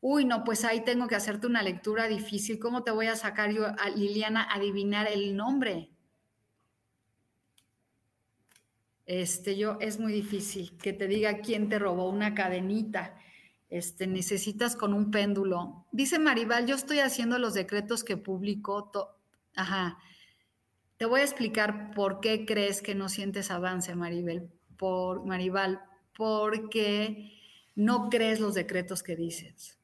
Uy, 0.00 0.24
no, 0.24 0.44
pues 0.44 0.64
ahí 0.64 0.84
tengo 0.84 1.08
que 1.08 1.14
hacerte 1.14 1.46
una 1.46 1.62
lectura 1.62 2.08
difícil. 2.08 2.58
¿Cómo 2.58 2.82
te 2.82 2.90
voy 2.90 3.06
a 3.06 3.16
sacar 3.16 3.52
yo 3.52 3.66
a 3.66 3.88
Liliana 3.90 4.46
adivinar 4.50 5.08
el 5.10 5.34
nombre? 5.34 5.93
Este, 9.06 9.56
yo 9.56 9.76
es 9.80 9.98
muy 9.98 10.12
difícil 10.12 10.76
que 10.78 10.92
te 10.92 11.06
diga 11.06 11.38
quién 11.40 11.68
te 11.68 11.78
robó 11.78 12.08
una 12.08 12.34
cadenita. 12.34 13.18
Este, 13.68 14.06
necesitas 14.06 14.76
con 14.76 14.94
un 14.94 15.10
péndulo. 15.10 15.86
Dice 15.90 16.18
Maribal, 16.18 16.66
yo 16.66 16.74
estoy 16.74 17.00
haciendo 17.00 17.38
los 17.38 17.54
decretos 17.54 18.04
que 18.04 18.16
publico. 18.16 18.90
Ajá. 19.56 19.98
Te 20.96 21.06
voy 21.06 21.20
a 21.20 21.24
explicar 21.24 21.92
por 21.94 22.20
qué 22.20 22.46
crees 22.46 22.82
que 22.82 22.94
no 22.94 23.08
sientes 23.08 23.50
avance, 23.50 23.94
Maribel. 23.94 24.50
Por 24.76 25.26
Maribal, 25.26 25.80
porque 26.16 27.32
no 27.74 28.08
crees 28.08 28.40
los 28.40 28.54
decretos 28.54 29.02
que 29.02 29.16
dices. 29.16 29.78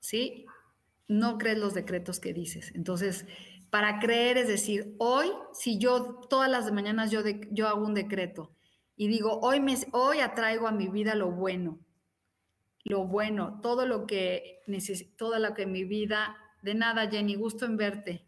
¿Sí? 0.00 0.46
No 1.06 1.38
crees 1.38 1.58
los 1.58 1.74
decretos 1.74 2.18
que 2.18 2.32
dices. 2.32 2.72
Entonces, 2.74 3.26
para 3.70 3.98
creer 4.00 4.36
es 4.36 4.48
decir, 4.48 4.94
hoy, 4.98 5.28
si 5.52 5.78
yo 5.78 6.20
todas 6.28 6.50
las 6.50 6.70
mañanas 6.72 7.10
yo, 7.10 7.22
yo 7.50 7.68
hago 7.68 7.86
un 7.86 7.94
decreto 7.94 8.54
y 8.96 9.08
digo, 9.08 9.40
hoy, 9.40 9.60
me, 9.60 9.76
hoy 9.92 10.20
atraigo 10.20 10.68
a 10.68 10.72
mi 10.72 10.88
vida 10.88 11.14
lo 11.14 11.30
bueno, 11.30 11.78
lo 12.84 13.06
bueno, 13.06 13.60
todo 13.62 13.86
lo 13.86 14.06
que 14.06 14.60
necesito, 14.66 15.16
todo 15.16 15.38
lo 15.38 15.54
que 15.54 15.66
mi 15.66 15.84
vida 15.84 16.36
de 16.62 16.74
nada, 16.74 17.08
Jenny, 17.08 17.34
gusto 17.34 17.64
en 17.64 17.76
verte. 17.76 18.26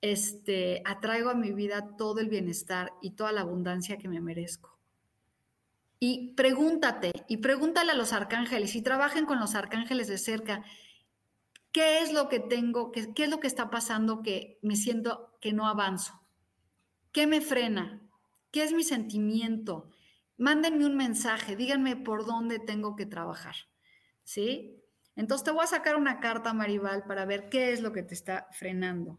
Este, 0.00 0.82
atraigo 0.84 1.30
a 1.30 1.34
mi 1.34 1.52
vida 1.52 1.96
todo 1.96 2.20
el 2.20 2.28
bienestar 2.28 2.92
y 3.00 3.12
toda 3.12 3.32
la 3.32 3.42
abundancia 3.42 3.98
que 3.98 4.08
me 4.08 4.20
merezco. 4.20 4.78
Y 6.00 6.34
pregúntate, 6.34 7.12
y 7.28 7.36
pregúntale 7.36 7.92
a 7.92 7.94
los 7.94 8.12
arcángeles, 8.12 8.74
y 8.74 8.82
trabajen 8.82 9.24
con 9.24 9.38
los 9.38 9.54
arcángeles 9.54 10.08
de 10.08 10.18
cerca, 10.18 10.64
¿qué 11.72 12.00
es 12.00 12.12
lo 12.12 12.28
que 12.28 12.40
tengo, 12.40 12.92
qué, 12.92 13.12
es 13.16 13.30
lo 13.30 13.40
que 13.40 13.46
está 13.46 13.70
pasando 13.70 14.22
que 14.22 14.58
me 14.62 14.76
siento 14.76 15.36
que 15.40 15.52
no 15.52 15.66
avanzo? 15.66 16.20
¿Qué 17.12 17.26
me 17.26 17.40
frena? 17.40 18.02
¿Qué 18.50 18.62
es 18.62 18.72
mi 18.72 18.84
sentimiento? 18.84 19.90
Mándenme 20.36 20.86
un 20.86 20.96
mensaje, 20.96 21.56
díganme 21.56 21.96
por 21.96 22.26
dónde 22.26 22.58
tengo 22.58 22.96
que 22.96 23.06
trabajar. 23.06 23.56
¿Sí? 24.24 24.78
Entonces 25.16 25.44
te 25.44 25.50
voy 25.50 25.64
a 25.64 25.66
sacar 25.66 25.96
una 25.96 26.20
carta, 26.20 26.52
Maribal, 26.52 27.04
para 27.04 27.24
ver 27.24 27.48
qué 27.48 27.72
es 27.72 27.80
lo 27.80 27.92
que 27.92 28.02
te 28.02 28.14
está 28.14 28.48
frenando. 28.52 29.18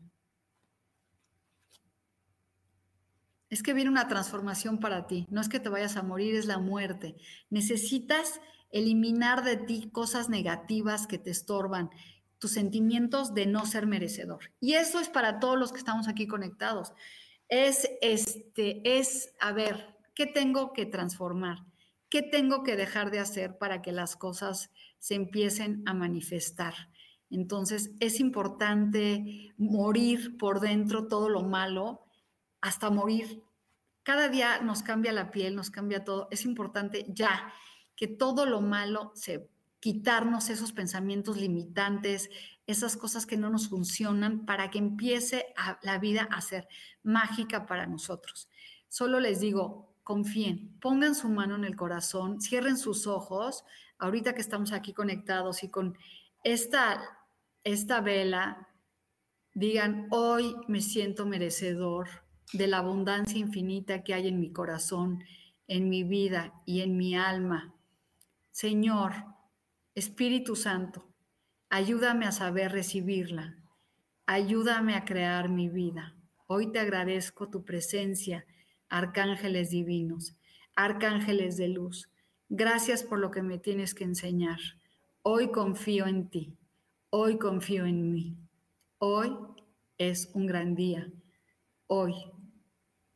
Es 3.49 3.61
que 3.61 3.73
viene 3.73 3.91
una 3.91 4.07
transformación 4.07 4.79
para 4.79 5.05
ti. 5.05 5.27
No 5.29 5.39
es 5.39 5.49
que 5.49 5.59
te 5.59 5.69
vayas 5.69 5.95
a 5.95 6.01
morir, 6.01 6.35
es 6.35 6.47
la 6.47 6.57
muerte. 6.57 7.15
Necesitas 7.51 8.41
eliminar 8.71 9.43
de 9.43 9.57
ti 9.57 9.91
cosas 9.91 10.27
negativas 10.29 11.05
que 11.05 11.19
te 11.19 11.29
estorban, 11.29 11.91
tus 12.43 12.51
sentimientos 12.51 13.33
de 13.33 13.45
no 13.45 13.65
ser 13.65 13.87
merecedor. 13.87 14.51
Y 14.59 14.73
eso 14.73 14.99
es 14.99 15.07
para 15.07 15.39
todos 15.39 15.57
los 15.57 15.71
que 15.71 15.77
estamos 15.77 16.09
aquí 16.09 16.27
conectados. 16.27 16.91
Es 17.47 17.89
este 18.01 18.81
es 18.99 19.33
a 19.39 19.53
ver, 19.53 19.95
¿qué 20.13 20.25
tengo 20.25 20.73
que 20.73 20.85
transformar? 20.85 21.59
¿Qué 22.09 22.21
tengo 22.21 22.63
que 22.63 22.75
dejar 22.75 23.11
de 23.11 23.19
hacer 23.19 23.57
para 23.57 23.81
que 23.81 23.93
las 23.93 24.17
cosas 24.17 24.71
se 24.99 25.15
empiecen 25.15 25.83
a 25.85 25.93
manifestar. 25.93 26.73
Entonces 27.29 27.91
es 28.01 28.19
importante 28.19 29.53
morir 29.57 30.37
por 30.37 30.59
dentro 30.59 31.07
todo 31.07 31.29
lo 31.29 31.43
malo 31.43 32.05
hasta 32.59 32.89
morir. 32.89 33.41
Cada 34.03 34.27
día 34.27 34.59
nos 34.59 34.83
cambia 34.83 35.13
la 35.13 35.31
piel, 35.31 35.55
nos 35.55 35.69
cambia 35.69 36.03
todo. 36.03 36.27
Es 36.29 36.43
importante 36.43 37.05
ya 37.07 37.53
que 37.95 38.09
todo 38.09 38.45
lo 38.45 38.59
malo 38.59 39.13
se 39.15 39.49
quitarnos 39.83 40.49
esos 40.49 40.71
pensamientos 40.71 41.35
limitantes, 41.35 42.29
esas 42.67 42.95
cosas 42.95 43.25
que 43.25 43.35
no 43.35 43.49
nos 43.49 43.67
funcionan 43.67 44.45
para 44.45 44.71
que 44.71 44.77
empiece 44.77 45.47
la 45.81 45.99
vida 45.99 46.25
a 46.31 46.39
ser 46.39 46.69
mágica 47.03 47.65
para 47.65 47.85
nosotros. 47.85 48.47
Solo 48.87 49.19
les 49.19 49.41
digo, 49.41 49.93
confíen, 50.01 50.79
pongan 50.79 51.15
su 51.15 51.27
mano 51.27 51.57
en 51.57 51.65
el 51.65 51.75
corazón, 51.75 52.39
cierren 52.39 52.77
sus 52.77 53.07
ojos, 53.07 53.65
ahorita 53.99 54.33
que 54.33 54.39
estamos 54.39 54.71
aquí 54.71 54.93
conectados 54.93 55.65
y 55.65 55.69
con 55.69 55.97
esta, 56.45 57.01
esta 57.65 57.99
vela, 57.99 58.69
digan, 59.53 60.07
hoy 60.11 60.55
me 60.69 60.79
siento 60.79 61.25
merecedor 61.25 62.07
de 62.53 62.67
la 62.67 62.77
abundancia 62.77 63.37
infinita 63.37 64.01
que 64.01 64.13
hay 64.13 64.29
en 64.29 64.39
mi 64.39 64.53
corazón, 64.53 65.25
en 65.67 65.89
mi 65.89 66.05
vida 66.05 66.53
y 66.65 66.79
en 66.79 66.95
mi 66.95 67.17
alma. 67.17 67.75
Señor, 68.49 69.32
Espíritu 69.95 70.55
Santo, 70.55 71.05
ayúdame 71.69 72.25
a 72.25 72.31
saber 72.31 72.71
recibirla. 72.71 73.55
Ayúdame 74.25 74.95
a 74.95 75.05
crear 75.05 75.49
mi 75.49 75.69
vida. 75.69 76.15
Hoy 76.47 76.71
te 76.71 76.79
agradezco 76.79 77.51
tu 77.51 77.63
presencia, 77.63 78.43
arcángeles 78.89 79.69
divinos, 79.69 80.35
arcángeles 80.75 81.57
de 81.57 81.67
luz. 81.67 82.09
Gracias 82.49 83.03
por 83.03 83.19
lo 83.19 83.29
que 83.29 83.43
me 83.43 83.59
tienes 83.59 83.93
que 83.93 84.03
enseñar. 84.03 84.57
Hoy 85.21 85.51
confío 85.51 86.07
en 86.07 86.27
ti. 86.27 86.57
Hoy 87.11 87.37
confío 87.37 87.85
en 87.85 88.11
mí. 88.11 88.35
Hoy 88.97 89.37
es 89.99 90.31
un 90.33 90.47
gran 90.47 90.73
día. 90.73 91.07
Hoy 91.85 92.15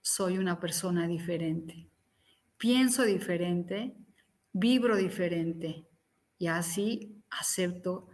soy 0.04 0.38
una 0.38 0.60
persona 0.60 1.08
diferente. 1.08 1.90
Pienso 2.60 3.04
diferente, 3.04 3.96
vibro 4.54 4.96
diferente 4.96 5.88
y 6.38 6.48
así 6.48 7.24
acepto 7.30 8.08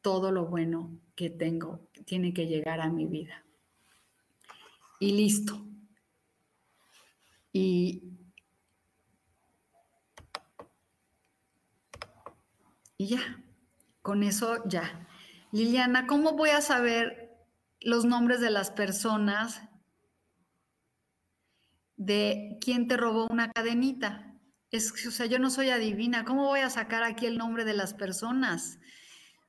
todo 0.00 0.32
lo 0.32 0.46
bueno 0.46 0.98
que 1.14 1.30
tengo, 1.30 1.88
que 1.92 2.02
tiene 2.02 2.34
que 2.34 2.46
llegar 2.46 2.80
a 2.80 2.90
mi 2.90 3.06
vida. 3.06 3.44
Y 5.00 5.12
listo. 5.12 5.60
Y 7.52 8.14
Y 12.96 13.08
ya, 13.08 13.42
con 14.02 14.22
eso 14.22 14.62
ya. 14.66 15.06
Liliana, 15.52 16.06
¿cómo 16.06 16.32
voy 16.32 16.50
a 16.50 16.60
saber 16.60 17.36
los 17.80 18.04
nombres 18.04 18.40
de 18.40 18.50
las 18.50 18.70
personas 18.70 19.62
de 21.96 22.58
quién 22.60 22.86
te 22.88 22.96
robó 22.96 23.26
una 23.26 23.50
cadenita? 23.52 24.33
O 24.74 25.10
sea, 25.10 25.26
yo 25.26 25.38
no 25.38 25.50
soy 25.50 25.70
adivina. 25.70 26.24
¿Cómo 26.24 26.46
voy 26.46 26.60
a 26.60 26.70
sacar 26.70 27.04
aquí 27.04 27.26
el 27.26 27.38
nombre 27.38 27.64
de 27.64 27.74
las 27.74 27.94
personas? 27.94 28.78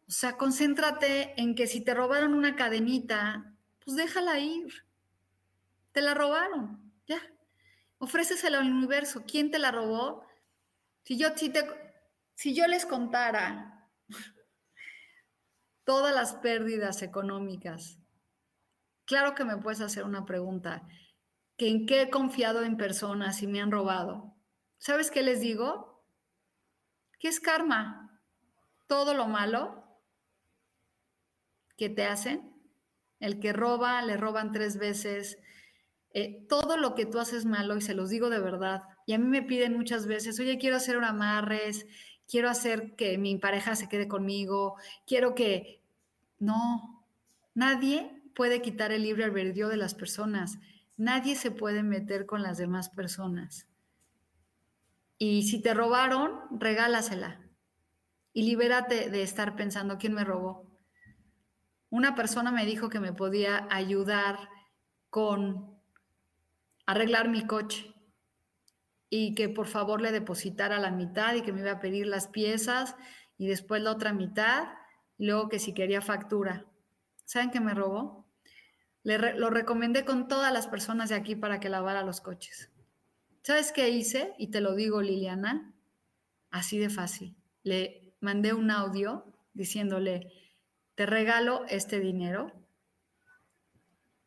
O 0.07 0.11
sea, 0.11 0.37
concéntrate 0.37 1.33
en 1.41 1.55
que 1.55 1.65
si 1.65 1.81
te 1.81 1.95
robaron 1.95 2.35
una 2.35 2.55
cadenita, 2.55 3.55
pues 3.83 3.97
déjala 3.97 4.39
ir. 4.39 4.85
Te 5.93 6.01
la 6.01 6.13
robaron, 6.13 6.93
ya. 7.07 7.19
Ofrécesela 7.97 8.59
al 8.59 8.71
universo. 8.71 9.23
¿Quién 9.25 9.49
te 9.49 9.57
la 9.57 9.71
robó? 9.71 10.25
Si 11.03 11.17
yo 11.17 11.29
si 11.35 11.49
te, 11.49 11.65
si 12.35 12.53
yo 12.53 12.67
les 12.67 12.85
contara 12.85 13.89
todas 15.85 16.13
las 16.13 16.33
pérdidas 16.33 17.01
económicas, 17.01 17.97
claro 19.05 19.33
que 19.33 19.45
me 19.45 19.57
puedes 19.57 19.81
hacer 19.81 20.03
una 20.03 20.25
pregunta, 20.25 20.83
que 21.57 21.69
en 21.69 21.87
qué 21.87 22.03
he 22.03 22.09
confiado 22.09 22.63
en 22.63 22.77
personas 22.77 23.41
y 23.41 23.47
me 23.47 23.61
han 23.61 23.71
robado. 23.71 24.34
¿Sabes 24.77 25.11
qué 25.11 25.23
les 25.23 25.41
digo? 25.41 26.03
¿Qué 27.19 27.27
es 27.27 27.39
karma? 27.39 28.21
Todo 28.87 29.13
lo 29.13 29.27
malo 29.27 29.83
que 31.77 31.89
te 31.89 32.05
hacen, 32.05 32.53
el 33.19 33.39
que 33.39 33.53
roba, 33.53 34.01
le 34.01 34.17
roban 34.17 34.51
tres 34.51 34.77
veces, 34.77 35.39
eh, 36.13 36.45
todo 36.47 36.77
lo 36.77 36.95
que 36.95 37.05
tú 37.05 37.19
haces 37.19 37.45
malo, 37.45 37.75
y 37.75 37.81
se 37.81 37.93
los 37.93 38.09
digo 38.09 38.29
de 38.29 38.39
verdad, 38.39 38.83
y 39.05 39.13
a 39.13 39.17
mí 39.17 39.25
me 39.25 39.41
piden 39.41 39.75
muchas 39.75 40.07
veces, 40.07 40.39
oye, 40.39 40.57
quiero 40.57 40.77
hacer 40.77 40.97
un 40.97 41.03
amarres, 41.03 41.85
quiero 42.27 42.49
hacer 42.49 42.95
que 42.95 43.17
mi 43.17 43.37
pareja 43.37 43.75
se 43.75 43.89
quede 43.89 44.07
conmigo, 44.07 44.75
quiero 45.05 45.35
que... 45.35 45.81
No, 46.37 47.05
nadie 47.53 48.21
puede 48.35 48.61
quitar 48.61 48.91
el 48.91 49.03
libre 49.03 49.23
albedrío 49.23 49.69
de 49.69 49.77
las 49.77 49.95
personas, 49.95 50.57
nadie 50.97 51.35
se 51.35 51.49
puede 51.49 51.81
meter 51.81 52.25
con 52.25 52.43
las 52.43 52.57
demás 52.57 52.89
personas. 52.89 53.67
Y 55.17 55.43
si 55.43 55.61
te 55.61 55.73
robaron, 55.73 56.41
regálasela 56.51 57.41
y 58.33 58.43
libérate 58.43 59.09
de 59.09 59.21
estar 59.23 59.55
pensando 59.55 59.97
quién 59.97 60.13
me 60.13 60.25
robó. 60.25 60.69
Una 61.89 62.15
persona 62.15 62.51
me 62.51 62.65
dijo 62.65 62.89
que 62.89 62.99
me 62.99 63.13
podía 63.13 63.67
ayudar 63.71 64.49
con 65.09 65.79
arreglar 66.85 67.29
mi 67.29 67.47
coche 67.47 67.93
y 69.09 69.33
que 69.35 69.47
por 69.47 69.67
favor 69.67 70.01
le 70.01 70.11
depositara 70.11 70.79
la 70.79 70.91
mitad 70.91 71.33
y 71.35 71.41
que 71.41 71.53
me 71.53 71.61
iba 71.61 71.71
a 71.71 71.79
pedir 71.79 72.07
las 72.07 72.27
piezas 72.27 72.97
y 73.37 73.47
después 73.47 73.81
la 73.81 73.91
otra 73.91 74.11
mitad 74.11 74.67
y 75.17 75.27
luego 75.27 75.47
que 75.47 75.59
si 75.59 75.73
quería 75.73 76.01
factura. 76.01 76.65
¿Saben 77.23 77.51
qué 77.51 77.61
me 77.61 77.73
robó? 77.73 78.27
Le 79.03 79.35
lo 79.35 79.49
recomendé 79.49 80.03
con 80.03 80.27
todas 80.27 80.51
las 80.51 80.67
personas 80.67 81.07
de 81.09 81.15
aquí 81.15 81.35
para 81.35 81.61
que 81.61 81.69
lavara 81.69 82.03
los 82.03 82.19
coches. 82.19 82.74
¿Sabes 83.45 83.71
qué 83.71 83.89
hice? 83.89 84.33
Y 84.39 84.47
te 84.47 84.59
lo 84.59 84.73
digo, 84.73 85.03
Liliana, 85.03 85.71
así 86.49 86.79
de 86.79 86.89
fácil. 86.89 87.37
Le 87.61 88.15
mandé 88.19 88.53
un 88.53 88.71
audio 88.71 89.23
diciéndole, 89.53 90.31
te 90.95 91.05
regalo 91.05 91.63
este 91.69 91.99
dinero, 91.99 92.51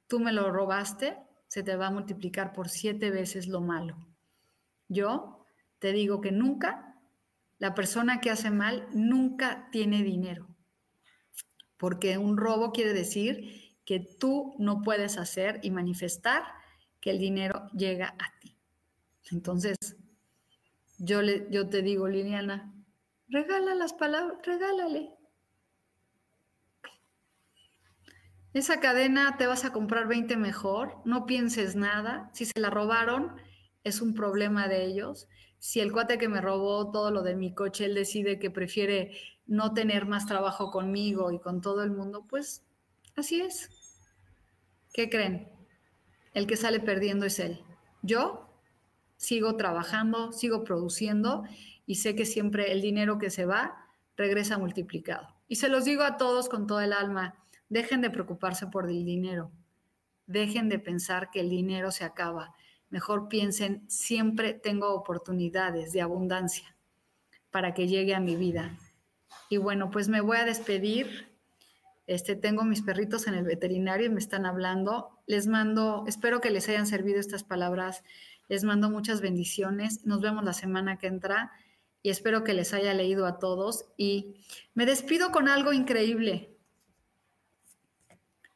tú 0.06 0.20
me 0.20 0.32
lo 0.32 0.52
robaste, 0.52 1.18
se 1.48 1.64
te 1.64 1.74
va 1.74 1.88
a 1.88 1.90
multiplicar 1.90 2.52
por 2.52 2.68
siete 2.68 3.10
veces 3.10 3.48
lo 3.48 3.60
malo. 3.60 4.06
Yo 4.86 5.44
te 5.80 5.92
digo 5.92 6.20
que 6.20 6.30
nunca, 6.30 6.94
la 7.58 7.74
persona 7.74 8.20
que 8.20 8.30
hace 8.30 8.52
mal 8.52 8.86
nunca 8.92 9.68
tiene 9.72 10.04
dinero, 10.04 10.46
porque 11.76 12.18
un 12.18 12.36
robo 12.36 12.70
quiere 12.70 12.92
decir 12.92 13.74
que 13.84 13.98
tú 13.98 14.54
no 14.60 14.80
puedes 14.82 15.18
hacer 15.18 15.58
y 15.64 15.72
manifestar 15.72 16.44
que 17.00 17.10
el 17.10 17.18
dinero 17.18 17.66
llega 17.72 18.14
a 18.16 18.38
ti. 18.38 18.57
Entonces, 19.32 19.76
yo, 20.98 21.22
le, 21.22 21.46
yo 21.50 21.68
te 21.68 21.82
digo, 21.82 22.08
Liliana, 22.08 22.74
regala 23.28 23.74
las 23.74 23.92
palabras, 23.92 24.38
regálale. 24.44 25.14
Esa 28.54 28.80
cadena 28.80 29.36
te 29.36 29.46
vas 29.46 29.64
a 29.64 29.72
comprar 29.72 30.08
20 30.08 30.36
mejor, 30.36 30.96
no 31.04 31.26
pienses 31.26 31.76
nada. 31.76 32.30
Si 32.32 32.46
se 32.46 32.58
la 32.58 32.70
robaron, 32.70 33.36
es 33.84 34.00
un 34.00 34.14
problema 34.14 34.68
de 34.68 34.84
ellos. 34.84 35.28
Si 35.58 35.80
el 35.80 35.92
cuate 35.92 36.18
que 36.18 36.28
me 36.28 36.40
robó 36.40 36.90
todo 36.90 37.10
lo 37.10 37.22
de 37.22 37.36
mi 37.36 37.54
coche, 37.54 37.84
él 37.84 37.94
decide 37.94 38.38
que 38.38 38.50
prefiere 38.50 39.12
no 39.46 39.74
tener 39.74 40.06
más 40.06 40.26
trabajo 40.26 40.70
conmigo 40.70 41.30
y 41.30 41.40
con 41.40 41.60
todo 41.60 41.82
el 41.82 41.90
mundo, 41.90 42.26
pues 42.28 42.64
así 43.16 43.40
es. 43.40 43.70
¿Qué 44.92 45.10
creen? 45.10 45.50
El 46.34 46.46
que 46.46 46.56
sale 46.56 46.80
perdiendo 46.80 47.26
es 47.26 47.38
él. 47.38 47.60
Yo 48.02 48.47
sigo 49.18 49.56
trabajando, 49.56 50.32
sigo 50.32 50.64
produciendo 50.64 51.44
y 51.84 51.96
sé 51.96 52.16
que 52.16 52.24
siempre 52.24 52.72
el 52.72 52.80
dinero 52.80 53.18
que 53.18 53.28
se 53.28 53.44
va 53.44 53.84
regresa 54.16 54.56
multiplicado. 54.56 55.28
Y 55.46 55.56
se 55.56 55.68
los 55.68 55.84
digo 55.84 56.02
a 56.02 56.16
todos 56.16 56.48
con 56.48 56.66
todo 56.66 56.80
el 56.80 56.94
alma 56.94 57.34
Dejen 57.68 58.00
de 58.00 58.10
preocuparse 58.10 58.66
por 58.66 58.88
el 58.88 59.04
dinero. 59.04 59.50
Dejen 60.26 60.68
de 60.68 60.78
pensar 60.78 61.30
que 61.30 61.40
el 61.40 61.50
dinero 61.50 61.90
se 61.90 62.04
acaba. 62.04 62.54
Mejor 62.88 63.28
piensen, 63.28 63.84
siempre 63.88 64.54
tengo 64.54 64.94
oportunidades 64.94 65.92
de 65.92 66.00
abundancia 66.00 66.76
para 67.50 67.74
que 67.74 67.86
llegue 67.86 68.14
a 68.14 68.20
mi 68.20 68.36
vida. 68.36 68.78
Y 69.50 69.58
bueno, 69.58 69.90
pues 69.90 70.08
me 70.08 70.22
voy 70.22 70.38
a 70.38 70.44
despedir. 70.44 71.28
Este, 72.06 72.36
tengo 72.36 72.64
mis 72.64 72.80
perritos 72.80 73.26
en 73.26 73.34
el 73.34 73.44
veterinario 73.44 74.06
y 74.06 74.10
me 74.10 74.20
están 74.20 74.46
hablando. 74.46 75.20
Les 75.26 75.46
mando, 75.46 76.04
espero 76.06 76.40
que 76.40 76.50
les 76.50 76.68
hayan 76.70 76.86
servido 76.86 77.20
estas 77.20 77.44
palabras. 77.44 78.02
Les 78.48 78.64
mando 78.64 78.90
muchas 78.90 79.20
bendiciones. 79.20 80.04
Nos 80.06 80.20
vemos 80.20 80.44
la 80.44 80.52
semana 80.52 80.98
que 80.98 81.06
entra 81.06 81.52
y 82.02 82.10
espero 82.10 82.44
que 82.44 82.54
les 82.54 82.74
haya 82.74 82.94
leído 82.94 83.26
a 83.26 83.38
todos. 83.38 83.86
Y 83.96 84.36
me 84.74 84.86
despido 84.86 85.30
con 85.30 85.48
algo 85.48 85.72
increíble 85.72 86.58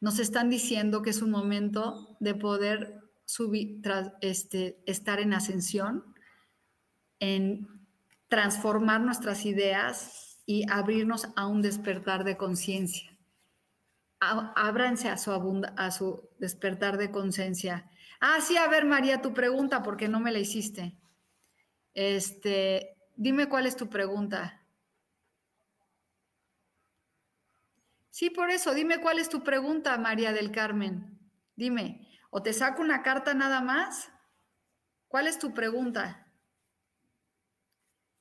nos 0.03 0.19
están 0.19 0.51
diciendo 0.51 1.01
que 1.01 1.11
es 1.11 1.23
un 1.23 1.31
momento 1.31 2.17
de 2.19 2.35
poder 2.35 3.01
subir, 3.25 3.81
este, 4.21 4.83
estar 4.85 5.21
en 5.21 5.33
ascensión, 5.33 6.05
en 7.21 7.69
transformar 8.27 9.01
nuestras 9.01 9.47
ideas 9.47 10.43
y 10.45 10.69
abrirnos 10.69 11.29
a 11.37 11.47
un 11.47 11.63
despertar 11.63 12.25
de 12.25 12.37
conciencia. 12.37 13.17
Ábranse 14.19 15.09
a 15.09 15.17
su, 15.17 15.31
a 15.77 15.91
su 15.93 16.29
despertar 16.41 16.99
de 16.99 17.13
conciencia. 17.13 17.89
Ah, 18.25 18.41
sí, 18.41 18.57
a 18.57 18.69
ver, 18.69 18.85
María, 18.85 19.21
tu 19.21 19.35
pregunta, 19.35 19.83
porque 19.83 20.07
no 20.07 20.21
me 20.21 20.31
la 20.31 20.39
hiciste. 20.39 20.97
Este, 21.93 22.97
dime 23.17 23.49
cuál 23.49 23.67
es 23.67 23.75
tu 23.75 23.91
pregunta. 23.91 24.65
Sí, 28.11 28.31
por 28.31 28.51
eso, 28.51 28.75
dime 28.75 29.01
cuál 29.01 29.19
es 29.19 29.29
tu 29.29 29.43
pregunta, 29.43 29.99
María 29.99 30.33
del 30.33 30.53
Carmen. 30.53 31.19
Dime, 31.57 32.09
¿o 32.31 32.41
te 32.45 32.53
saco 32.53 32.81
una 32.81 33.03
carta 33.03 33.35
nada 33.35 33.61
más? 33.61 34.13
¿Cuál 35.09 35.27
es 35.27 35.41
tu 35.41 35.53
pregunta? 35.53 36.33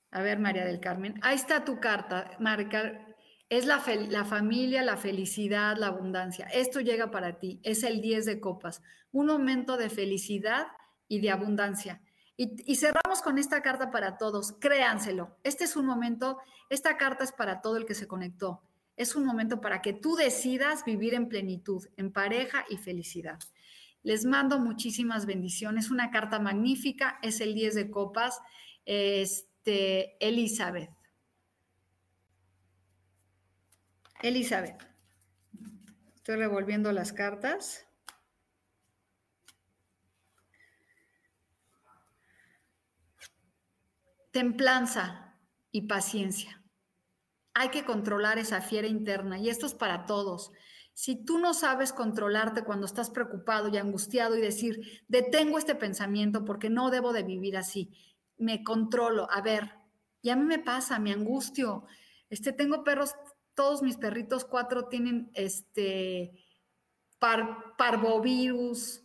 A 0.10 0.24
ver, 0.24 0.39
María 0.39 0.66
del 0.66 0.80
Carmen, 0.80 1.20
ahí 1.22 1.36
está 1.36 1.64
tu 1.64 1.80
carta, 1.80 2.32
Marca. 2.39 3.11
Es 3.52 3.66
la, 3.66 3.84
la 4.08 4.24
familia, 4.24 4.82
la 4.82 4.95
felicidad, 4.95 5.76
la 5.76 5.88
abundancia. 5.88 6.45
Esto 6.54 6.80
llega 6.80 7.12
para 7.12 7.38
ti. 7.38 7.60
Es 7.64 7.84
el 7.84 7.99
10 7.99 8.26
de 8.26 8.39
copas. 8.39 8.82
Un 9.12 9.26
momento 9.26 9.76
de 9.76 9.89
felicidad 9.89 10.68
y 11.10 11.20
de 11.20 11.32
abundancia. 11.32 12.02
Y, 12.38 12.78
cerramos 12.78 13.22
con 13.22 13.38
esta 13.38 13.62
carta 13.62 13.91
para 13.91 14.18
todos. 14.18 14.54
Créanselo. 14.54 15.38
Este 15.43 15.66
es 15.66 15.76
un 15.76 15.86
momento, 15.86 16.38
esta 16.70 16.95
carta 16.95 17.26
es 17.26 17.34
para 17.34 17.60
todo 17.60 17.76
el 17.76 17.86
que 17.86 17.93
se 17.93 18.08
conectó 18.08 18.64
es 18.97 19.16
un 19.16 19.26
momento 19.26 19.62
para 19.62 19.82
que 19.82 19.93
tú 19.93 20.16
decidas 20.16 20.86
vivir 20.86 21.16
en 21.16 21.28
plenitud, 21.28 21.84
en 21.97 22.12
pareja 22.12 22.66
y 22.70 22.78
felicidad. 22.78 23.39
Les 24.04 24.26
mando 24.26 24.60
muchísimas 24.60 25.26
bendiciones. 25.26 25.89
Una 25.89 26.12
carta 26.12 26.39
magnífica 26.39 27.18
es 27.24 27.41
el 27.41 27.56
10 27.56 27.74
de 27.74 27.89
copas, 27.89 28.39
este, 28.86 30.18
Elizabeth. 30.20 30.91
Elizabeth. 34.22 34.88
Estoy 36.15 36.36
revolviendo 36.36 36.91
las 36.91 37.13
cartas. 37.13 37.88
Templanza 44.32 45.36
y 45.72 45.88
paciencia. 45.88 46.63
Hay 47.53 47.69
que 47.69 47.84
controlar 47.84 48.38
esa 48.38 48.61
fiera 48.61 48.88
interna 48.88 49.39
y 49.39 49.49
esto 49.49 49.65
es 49.65 49.74
para 49.74 50.05
todos. 50.05 50.51
Si 50.93 51.26
tú 51.26 51.39
no 51.39 51.53
sabes 51.53 51.91
controlarte 51.91 52.63
cuando 52.63 52.86
estás 52.86 53.09
preocupado 53.09 53.69
y 53.69 53.78
angustiado 53.78 54.38
y 54.38 54.41
decir, 54.41 55.03
detengo 55.07 55.57
este 55.57 55.76
pensamiento 55.76 56.45
porque 56.45 56.69
no 56.69 56.91
debo 56.91 57.13
de 57.13 57.24
vivir 57.24 57.57
así, 57.57 57.91
me 58.38 58.63
controlo, 58.63 59.30
a 59.32 59.41
ver, 59.41 59.72
y 60.22 60.30
a 60.30 60.36
mí 60.36 60.43
me 60.43 60.59
pasa, 60.59 60.99
me 60.99 61.11
angustio. 61.11 61.86
Este, 62.30 62.53
tengo 62.53 62.84
perros, 62.84 63.15
todos 63.54 63.82
mis 63.82 63.97
perritos, 63.97 64.45
cuatro 64.45 64.88
tienen 64.88 65.32
este 65.34 66.32
parvovirus. 67.78 69.04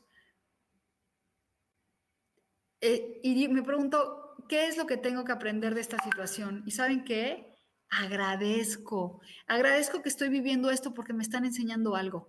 Eh, 2.80 3.20
y 3.22 3.48
me 3.48 3.62
pregunto, 3.62 4.36
¿qué 4.48 4.66
es 4.66 4.76
lo 4.76 4.86
que 4.86 4.96
tengo 4.96 5.24
que 5.24 5.32
aprender 5.32 5.74
de 5.74 5.80
esta 5.80 6.02
situación? 6.02 6.62
¿Y 6.66 6.70
saben 6.70 7.04
qué? 7.04 7.56
agradezco, 7.88 9.20
agradezco 9.46 10.02
que 10.02 10.08
estoy 10.08 10.28
viviendo 10.28 10.70
esto 10.70 10.94
porque 10.94 11.12
me 11.12 11.22
están 11.22 11.44
enseñando 11.44 11.94
algo. 11.94 12.28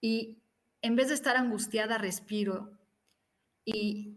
Y 0.00 0.38
en 0.82 0.96
vez 0.96 1.08
de 1.08 1.14
estar 1.14 1.36
angustiada, 1.36 1.98
respiro 1.98 2.78
y, 3.64 4.16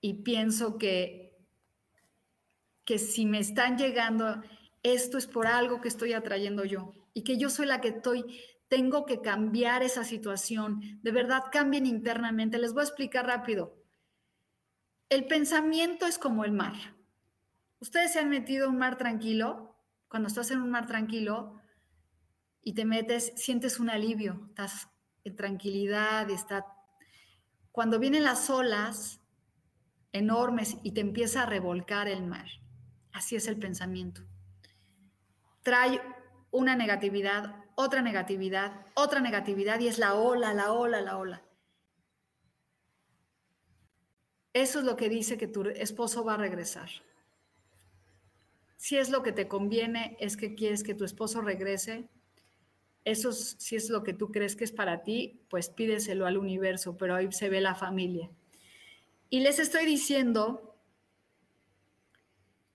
y 0.00 0.14
pienso 0.22 0.78
que, 0.78 1.29
que 2.90 2.98
si 2.98 3.24
me 3.24 3.38
están 3.38 3.78
llegando, 3.78 4.42
esto 4.82 5.16
es 5.16 5.28
por 5.28 5.46
algo 5.46 5.80
que 5.80 5.86
estoy 5.86 6.12
atrayendo 6.12 6.64
yo 6.64 6.92
y 7.14 7.22
que 7.22 7.38
yo 7.38 7.48
soy 7.48 7.66
la 7.66 7.80
que 7.80 7.90
estoy, 7.90 8.40
tengo 8.66 9.06
que 9.06 9.20
cambiar 9.20 9.84
esa 9.84 10.02
situación. 10.02 10.98
De 11.00 11.12
verdad, 11.12 11.44
cambien 11.52 11.86
internamente. 11.86 12.58
Les 12.58 12.72
voy 12.72 12.80
a 12.80 12.86
explicar 12.86 13.26
rápido. 13.26 13.80
El 15.08 15.28
pensamiento 15.28 16.04
es 16.04 16.18
como 16.18 16.44
el 16.44 16.50
mar. 16.50 16.74
Ustedes 17.78 18.12
se 18.12 18.18
han 18.18 18.28
metido 18.28 18.66
en 18.66 18.72
un 18.72 18.78
mar 18.78 18.98
tranquilo. 18.98 19.76
Cuando 20.08 20.26
estás 20.26 20.50
en 20.50 20.60
un 20.60 20.70
mar 20.70 20.88
tranquilo 20.88 21.60
y 22.60 22.72
te 22.72 22.84
metes, 22.84 23.34
sientes 23.36 23.78
un 23.78 23.88
alivio, 23.88 24.46
estás 24.48 24.88
en 25.22 25.36
tranquilidad, 25.36 26.28
está. 26.28 26.66
Cuando 27.70 28.00
vienen 28.00 28.24
las 28.24 28.50
olas 28.50 29.20
enormes 30.10 30.76
y 30.82 30.90
te 30.90 31.02
empieza 31.02 31.44
a 31.44 31.46
revolcar 31.46 32.08
el 32.08 32.26
mar, 32.26 32.48
así 33.12 33.36
es 33.36 33.46
el 33.48 33.58
pensamiento. 33.58 34.22
Trae 35.62 36.00
una 36.50 36.76
negatividad, 36.76 37.64
otra 37.74 38.02
negatividad, 38.02 38.86
otra 38.94 39.20
negatividad 39.20 39.80
y 39.80 39.88
es 39.88 39.98
la 39.98 40.14
ola, 40.14 40.52
la 40.54 40.72
ola, 40.72 41.00
la 41.00 41.16
ola. 41.16 41.42
Eso 44.52 44.80
es 44.80 44.84
lo 44.84 44.96
que 44.96 45.08
dice 45.08 45.38
que 45.38 45.46
tu 45.46 45.62
esposo 45.68 46.24
va 46.24 46.34
a 46.34 46.38
regresar. 46.38 46.90
Si 48.76 48.96
es 48.96 49.10
lo 49.10 49.22
que 49.22 49.32
te 49.32 49.46
conviene, 49.46 50.16
es 50.20 50.36
que 50.36 50.54
quieres 50.54 50.82
que 50.82 50.94
tu 50.94 51.04
esposo 51.04 51.40
regrese, 51.40 52.08
eso 53.04 53.32
si 53.32 53.76
es 53.76 53.90
lo 53.90 54.02
que 54.02 54.12
tú 54.12 54.30
crees 54.30 54.56
que 54.56 54.64
es 54.64 54.72
para 54.72 55.02
ti, 55.02 55.42
pues 55.48 55.68
pídeselo 55.68 56.26
al 56.26 56.36
universo, 56.36 56.96
pero 56.96 57.14
ahí 57.14 57.30
se 57.32 57.48
ve 57.48 57.60
la 57.60 57.74
familia. 57.74 58.30
Y 59.28 59.40
les 59.40 59.58
estoy 59.58 59.86
diciendo 59.86 60.69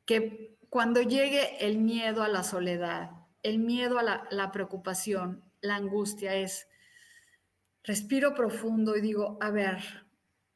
que 0.06 0.58
cuando 0.70 1.01
llegue 1.01 1.66
el 1.66 1.78
miedo 1.78 2.24
a 2.24 2.28
la 2.28 2.43
soledad, 2.43 3.12
el 3.43 3.60
miedo 3.60 3.99
a 3.99 4.28
la, 4.30 4.51
preocupación, 4.51 5.43
la 5.62 5.76
angustia 5.76 6.36
es, 6.36 6.68
respiro 7.84 8.34
profundo 8.34 8.95
y 8.95 9.01
digo, 9.01 9.38
a 9.41 9.51
ver, 9.51 10.06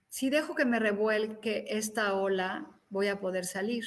si 0.08 0.30
dejo 0.30 0.56
que 0.56 0.66
me 0.66 0.80
revuelque 0.80 1.66
esta 1.70 2.16
ola, 2.16 2.68
voy 2.90 3.08
a 3.08 3.20
poder 3.20 3.46
salir. 3.46 3.86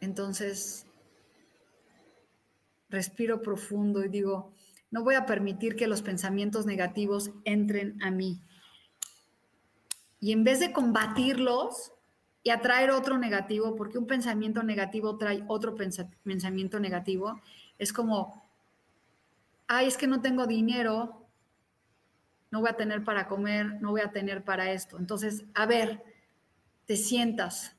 Entonces, 0.00 0.86
respiro 2.88 3.42
profundo 3.42 4.04
y 4.04 4.08
digo, 4.08 4.54
no 4.90 5.04
voy 5.04 5.14
a 5.14 5.26
permitir 5.26 5.76
que 5.76 5.86
los 5.86 6.02
pensamientos 6.02 6.66
negativos 6.66 7.30
entren 7.44 8.02
a 8.02 8.10
mí. 8.10 8.42
Y 10.20 10.32
en 10.32 10.44
vez 10.44 10.60
de 10.60 10.72
combatirlos 10.72 11.92
y 12.42 12.50
atraer 12.50 12.90
otro 12.90 13.18
negativo, 13.18 13.74
porque 13.74 13.98
un 13.98 14.06
pensamiento 14.06 14.62
negativo 14.62 15.16
trae 15.16 15.44
otro 15.48 15.74
pensamiento 15.74 16.78
negativo, 16.78 17.40
es 17.78 17.92
como, 17.92 18.42
ay, 19.66 19.86
es 19.88 19.96
que 19.96 20.06
no 20.06 20.20
tengo 20.20 20.46
dinero, 20.46 21.26
no 22.50 22.60
voy 22.60 22.70
a 22.70 22.76
tener 22.76 23.04
para 23.04 23.28
comer, 23.28 23.80
no 23.80 23.90
voy 23.90 24.00
a 24.00 24.12
tener 24.12 24.44
para 24.44 24.72
esto. 24.72 24.98
Entonces, 24.98 25.44
a 25.54 25.66
ver, 25.66 26.02
te 26.86 26.96
sientas 26.96 27.76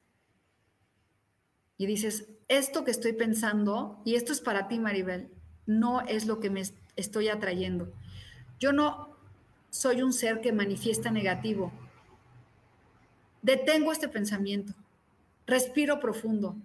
y 1.78 1.86
dices, 1.86 2.30
esto 2.48 2.84
que 2.84 2.92
estoy 2.92 3.14
pensando, 3.14 4.02
y 4.06 4.16
esto 4.16 4.32
es 4.32 4.42
para 4.42 4.68
ti, 4.68 4.80
Maribel, 4.80 5.32
no 5.66 6.02
es 6.02 6.26
lo 6.28 6.40
que 6.40 6.50
me 6.50 6.62
estoy 6.96 7.30
atrayendo. 7.30 7.92
Yo 8.60 8.72
no 8.72 9.18
soy 9.70 10.02
un 10.02 10.14
ser 10.14 10.42
que 10.42 10.52
manifiesta 10.52 11.12
negativo. 11.12 11.72
Detengo 13.42 13.92
este 13.92 14.08
pensamiento, 14.08 14.74
respiro 15.48 16.00
profundo 16.00 16.56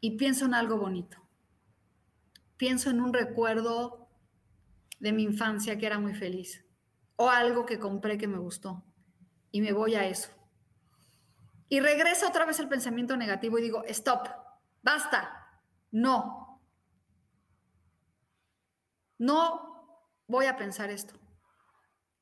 y 0.00 0.16
pienso 0.16 0.46
en 0.46 0.54
algo 0.54 0.78
bonito. 0.78 1.18
Pienso 2.56 2.90
en 2.90 3.00
un 3.00 3.12
recuerdo 3.12 4.08
de 5.00 5.12
mi 5.12 5.22
infancia 5.22 5.76
que 5.76 5.86
era 5.86 5.98
muy 5.98 6.14
feliz 6.14 6.64
o 7.16 7.28
algo 7.28 7.66
que 7.66 7.78
compré 7.78 8.16
que 8.16 8.26
me 8.26 8.38
gustó 8.38 8.82
y 9.50 9.60
me 9.60 9.72
voy 9.72 9.94
a 9.94 10.06
eso. 10.06 10.30
Y 11.68 11.80
regresa 11.80 12.28
otra 12.28 12.46
vez 12.46 12.58
el 12.60 12.68
pensamiento 12.68 13.16
negativo 13.16 13.58
y 13.58 13.62
digo, 13.62 13.84
stop, 13.84 14.28
basta, 14.82 15.60
no. 15.90 16.60
No 19.18 20.00
voy 20.26 20.46
a 20.46 20.56
pensar 20.56 20.90
esto. 20.90 21.14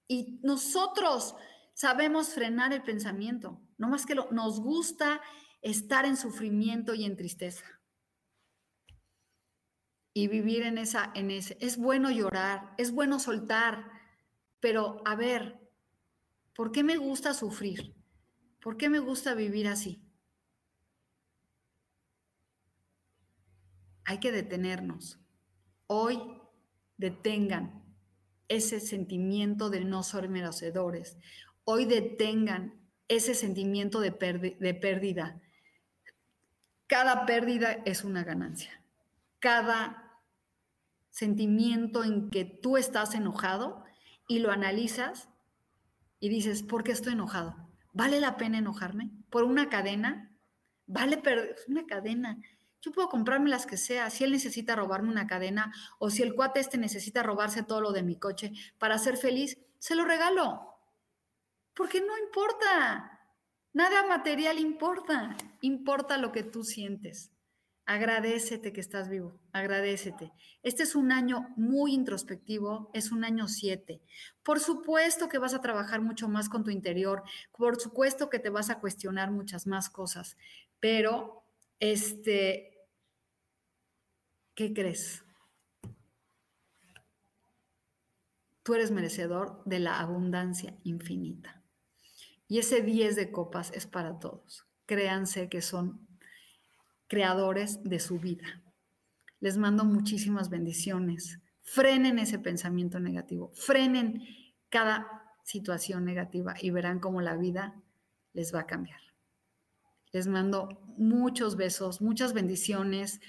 Y 0.09 0.41
nosotros 0.43 1.37
sabemos 1.83 2.29
frenar 2.29 2.73
el 2.73 2.85
pensamiento, 2.85 3.61
no 3.77 3.89
más 3.89 4.07
que 4.07 4.15
lo, 4.15 4.31
nos 4.31 4.61
gusta 4.61 5.21
estar 5.63 6.05
en 6.05 6.17
sufrimiento 6.17 6.95
y 6.95 7.05
en 7.05 7.17
tristeza. 7.17 7.65
Y 10.15 10.29
vivir 10.29 10.63
en 10.63 10.79
esa 10.79 11.11
en 11.17 11.33
ese 11.33 11.59
es 11.61 11.79
bueno 11.79 12.13
llorar, 12.13 12.73
es 12.79 12.93
bueno 12.93 13.19
soltar, 13.19 13.91
pero 14.61 15.03
a 15.05 15.17
ver, 15.17 15.59
¿por 16.55 16.71
qué 16.71 16.85
me 16.85 16.99
gusta 16.99 17.35
sufrir? 17.35 17.97
¿Por 18.61 18.77
qué 18.77 18.89
me 18.89 19.01
gusta 19.01 19.35
vivir 19.35 19.67
así? 19.67 20.01
Hay 24.05 24.21
que 24.21 24.31
detenernos. 24.31 25.19
Hoy 25.89 26.21
detengan 26.97 27.83
ese 28.47 28.79
sentimiento 28.79 29.69
de 29.69 29.85
no 29.85 30.05
ser 30.05 30.29
merecedores. 30.29 31.19
Hoy 31.65 31.85
detengan 31.85 32.75
ese 33.09 33.35
sentimiento 33.35 34.01
de, 34.01 34.11
pérdida. 34.11 35.41
Cada 36.87 37.27
pérdida 37.27 37.73
es 37.85 38.05
una 38.05 38.25
ganancia. 38.25 38.83
Cada 39.39 40.21
sentimiento 41.11 42.05
en 42.05 42.31
que 42.31 42.45
tú 42.45 42.77
estás 42.77 43.15
enojado 43.15 43.85
y 44.29 44.41
lo 44.41 44.51
analizas 44.51 45.29
y 46.21 46.29
dices, 46.31 46.63
¿por 46.63 46.85
qué 46.85 46.93
estoy 46.93 47.13
enojado? 47.13 47.55
¿Vale 47.93 48.21
la 48.21 48.37
pena 48.37 48.59
enojarme? 48.59 49.11
¿Por 49.31 49.45
una 49.45 49.69
cadena? 49.69 50.31
¿Vale 50.87 51.19
perder 51.19 51.57
una 51.69 51.87
cadena? 51.87 52.39
Yo 52.81 52.91
puedo 52.91 53.09
comprarme 53.09 53.51
las 53.51 53.67
que 53.67 53.77
sea. 53.77 54.11
Si 54.11 54.25
él 54.25 54.33
necesita 54.33 54.75
robarme 54.75 55.11
una 55.11 55.27
cadena 55.27 55.73
o 55.99 56.11
si 56.11 56.23
el 56.23 56.35
cuate 56.35 56.61
este 56.61 56.79
necesita 56.79 57.23
robarse 57.23 57.63
todo 57.63 57.81
lo 57.81 57.93
de 57.93 58.03
mi 58.03 58.17
coche 58.17 58.53
para 58.79 58.99
ser 58.99 59.17
feliz, 59.17 59.59
se 59.79 59.95
lo 59.95 60.05
regalo. 60.05 60.72
Porque 61.75 62.01
no 62.01 62.19
importa. 62.19 63.21
Nada 63.73 64.07
material 64.07 64.59
importa. 64.59 65.37
Importa 65.61 66.19
lo 66.19 66.33
que 66.33 66.43
tú 66.43 66.65
sientes. 66.65 67.33
Agradecete 67.85 68.73
que 68.73 68.81
estás 68.81 69.09
vivo, 69.09 69.41
agradecete. 69.53 70.33
Este 70.63 70.85
es 70.85 70.95
un 70.95 71.11
año 71.11 71.49
muy 71.57 71.93
introspectivo, 71.93 72.91
es 72.95 73.11
un 73.11 73.25
año 73.25 73.49
7. 73.49 74.01
Por 74.45 74.61
supuesto 74.61 75.29
que 75.29 75.39
vas 75.39 75.53
a 75.53 75.61
trabajar 75.61 76.01
mucho 76.01 76.29
más 76.29 76.49
con 76.49 76.63
tu 76.63 76.71
interior, 76.71 77.25
por 77.59 77.81
supuesto 77.81 78.31
que 78.31 78.39
te 78.39 78.51
vas 78.51 78.71
a 78.71 78.79
cuestionar 78.79 79.33
muchas 79.33 79.67
más 79.67 79.91
cosas, 79.91 80.37
pero 80.79 81.45
este, 81.81 82.79
¿qué 84.55 84.73
crees? 84.73 85.25
Tú 88.63 88.75
eres 88.75 88.93
merecedor 88.93 89.61
de 89.65 89.81
la 89.81 89.99
abundancia 89.99 90.79
infinita. 90.85 91.62
Y 92.53 92.59
ese 92.59 92.83
10 92.83 93.17
de 93.17 93.31
copas 93.31 93.73
es 93.73 93.87
para 93.87 94.19
todos. 94.19 94.67
Créanse 94.85 95.49
que 95.49 95.63
son 95.63 96.07
creadores 97.07 97.83
de 97.83 97.99
su 97.99 98.19
vida. 98.19 98.63
Les 99.41 99.57
mando 99.57 99.87
muchísimas 99.87 100.51
bendiciones. 100.51 101.41
Frenen 101.63 102.19
ese 102.19 102.39
pensamiento 102.39 103.01
negativo, 103.01 103.53
frenen 103.55 104.23
cada 104.69 105.09
situación 105.45 106.05
negativa 106.05 106.55
y 106.61 106.69
verán 106.69 107.01
cómo 107.01 107.23
la 107.23 107.39
vida 107.39 107.81
les 108.35 108.55
va 108.55 108.61
a 108.61 108.67
cambiar. 108.67 109.01
Les 110.13 110.27
mando 110.27 110.79
muchos 110.99 111.57
besos, 111.57 112.03
muchas 112.03 112.35
bendiciones. 112.35 113.23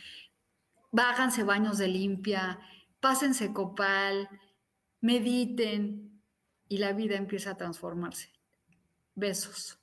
Bájanse 0.92 1.46
baños 1.46 1.78
de 1.78 1.88
limpia, 1.88 2.60
pásense 3.00 3.54
copal, 3.54 4.28
mediten 5.00 6.22
y 6.68 6.80
la 6.80 6.92
vida 6.92 7.16
empieza 7.16 7.52
a 7.52 7.56
transformarse. 7.56 8.34
Besos. 9.16 9.83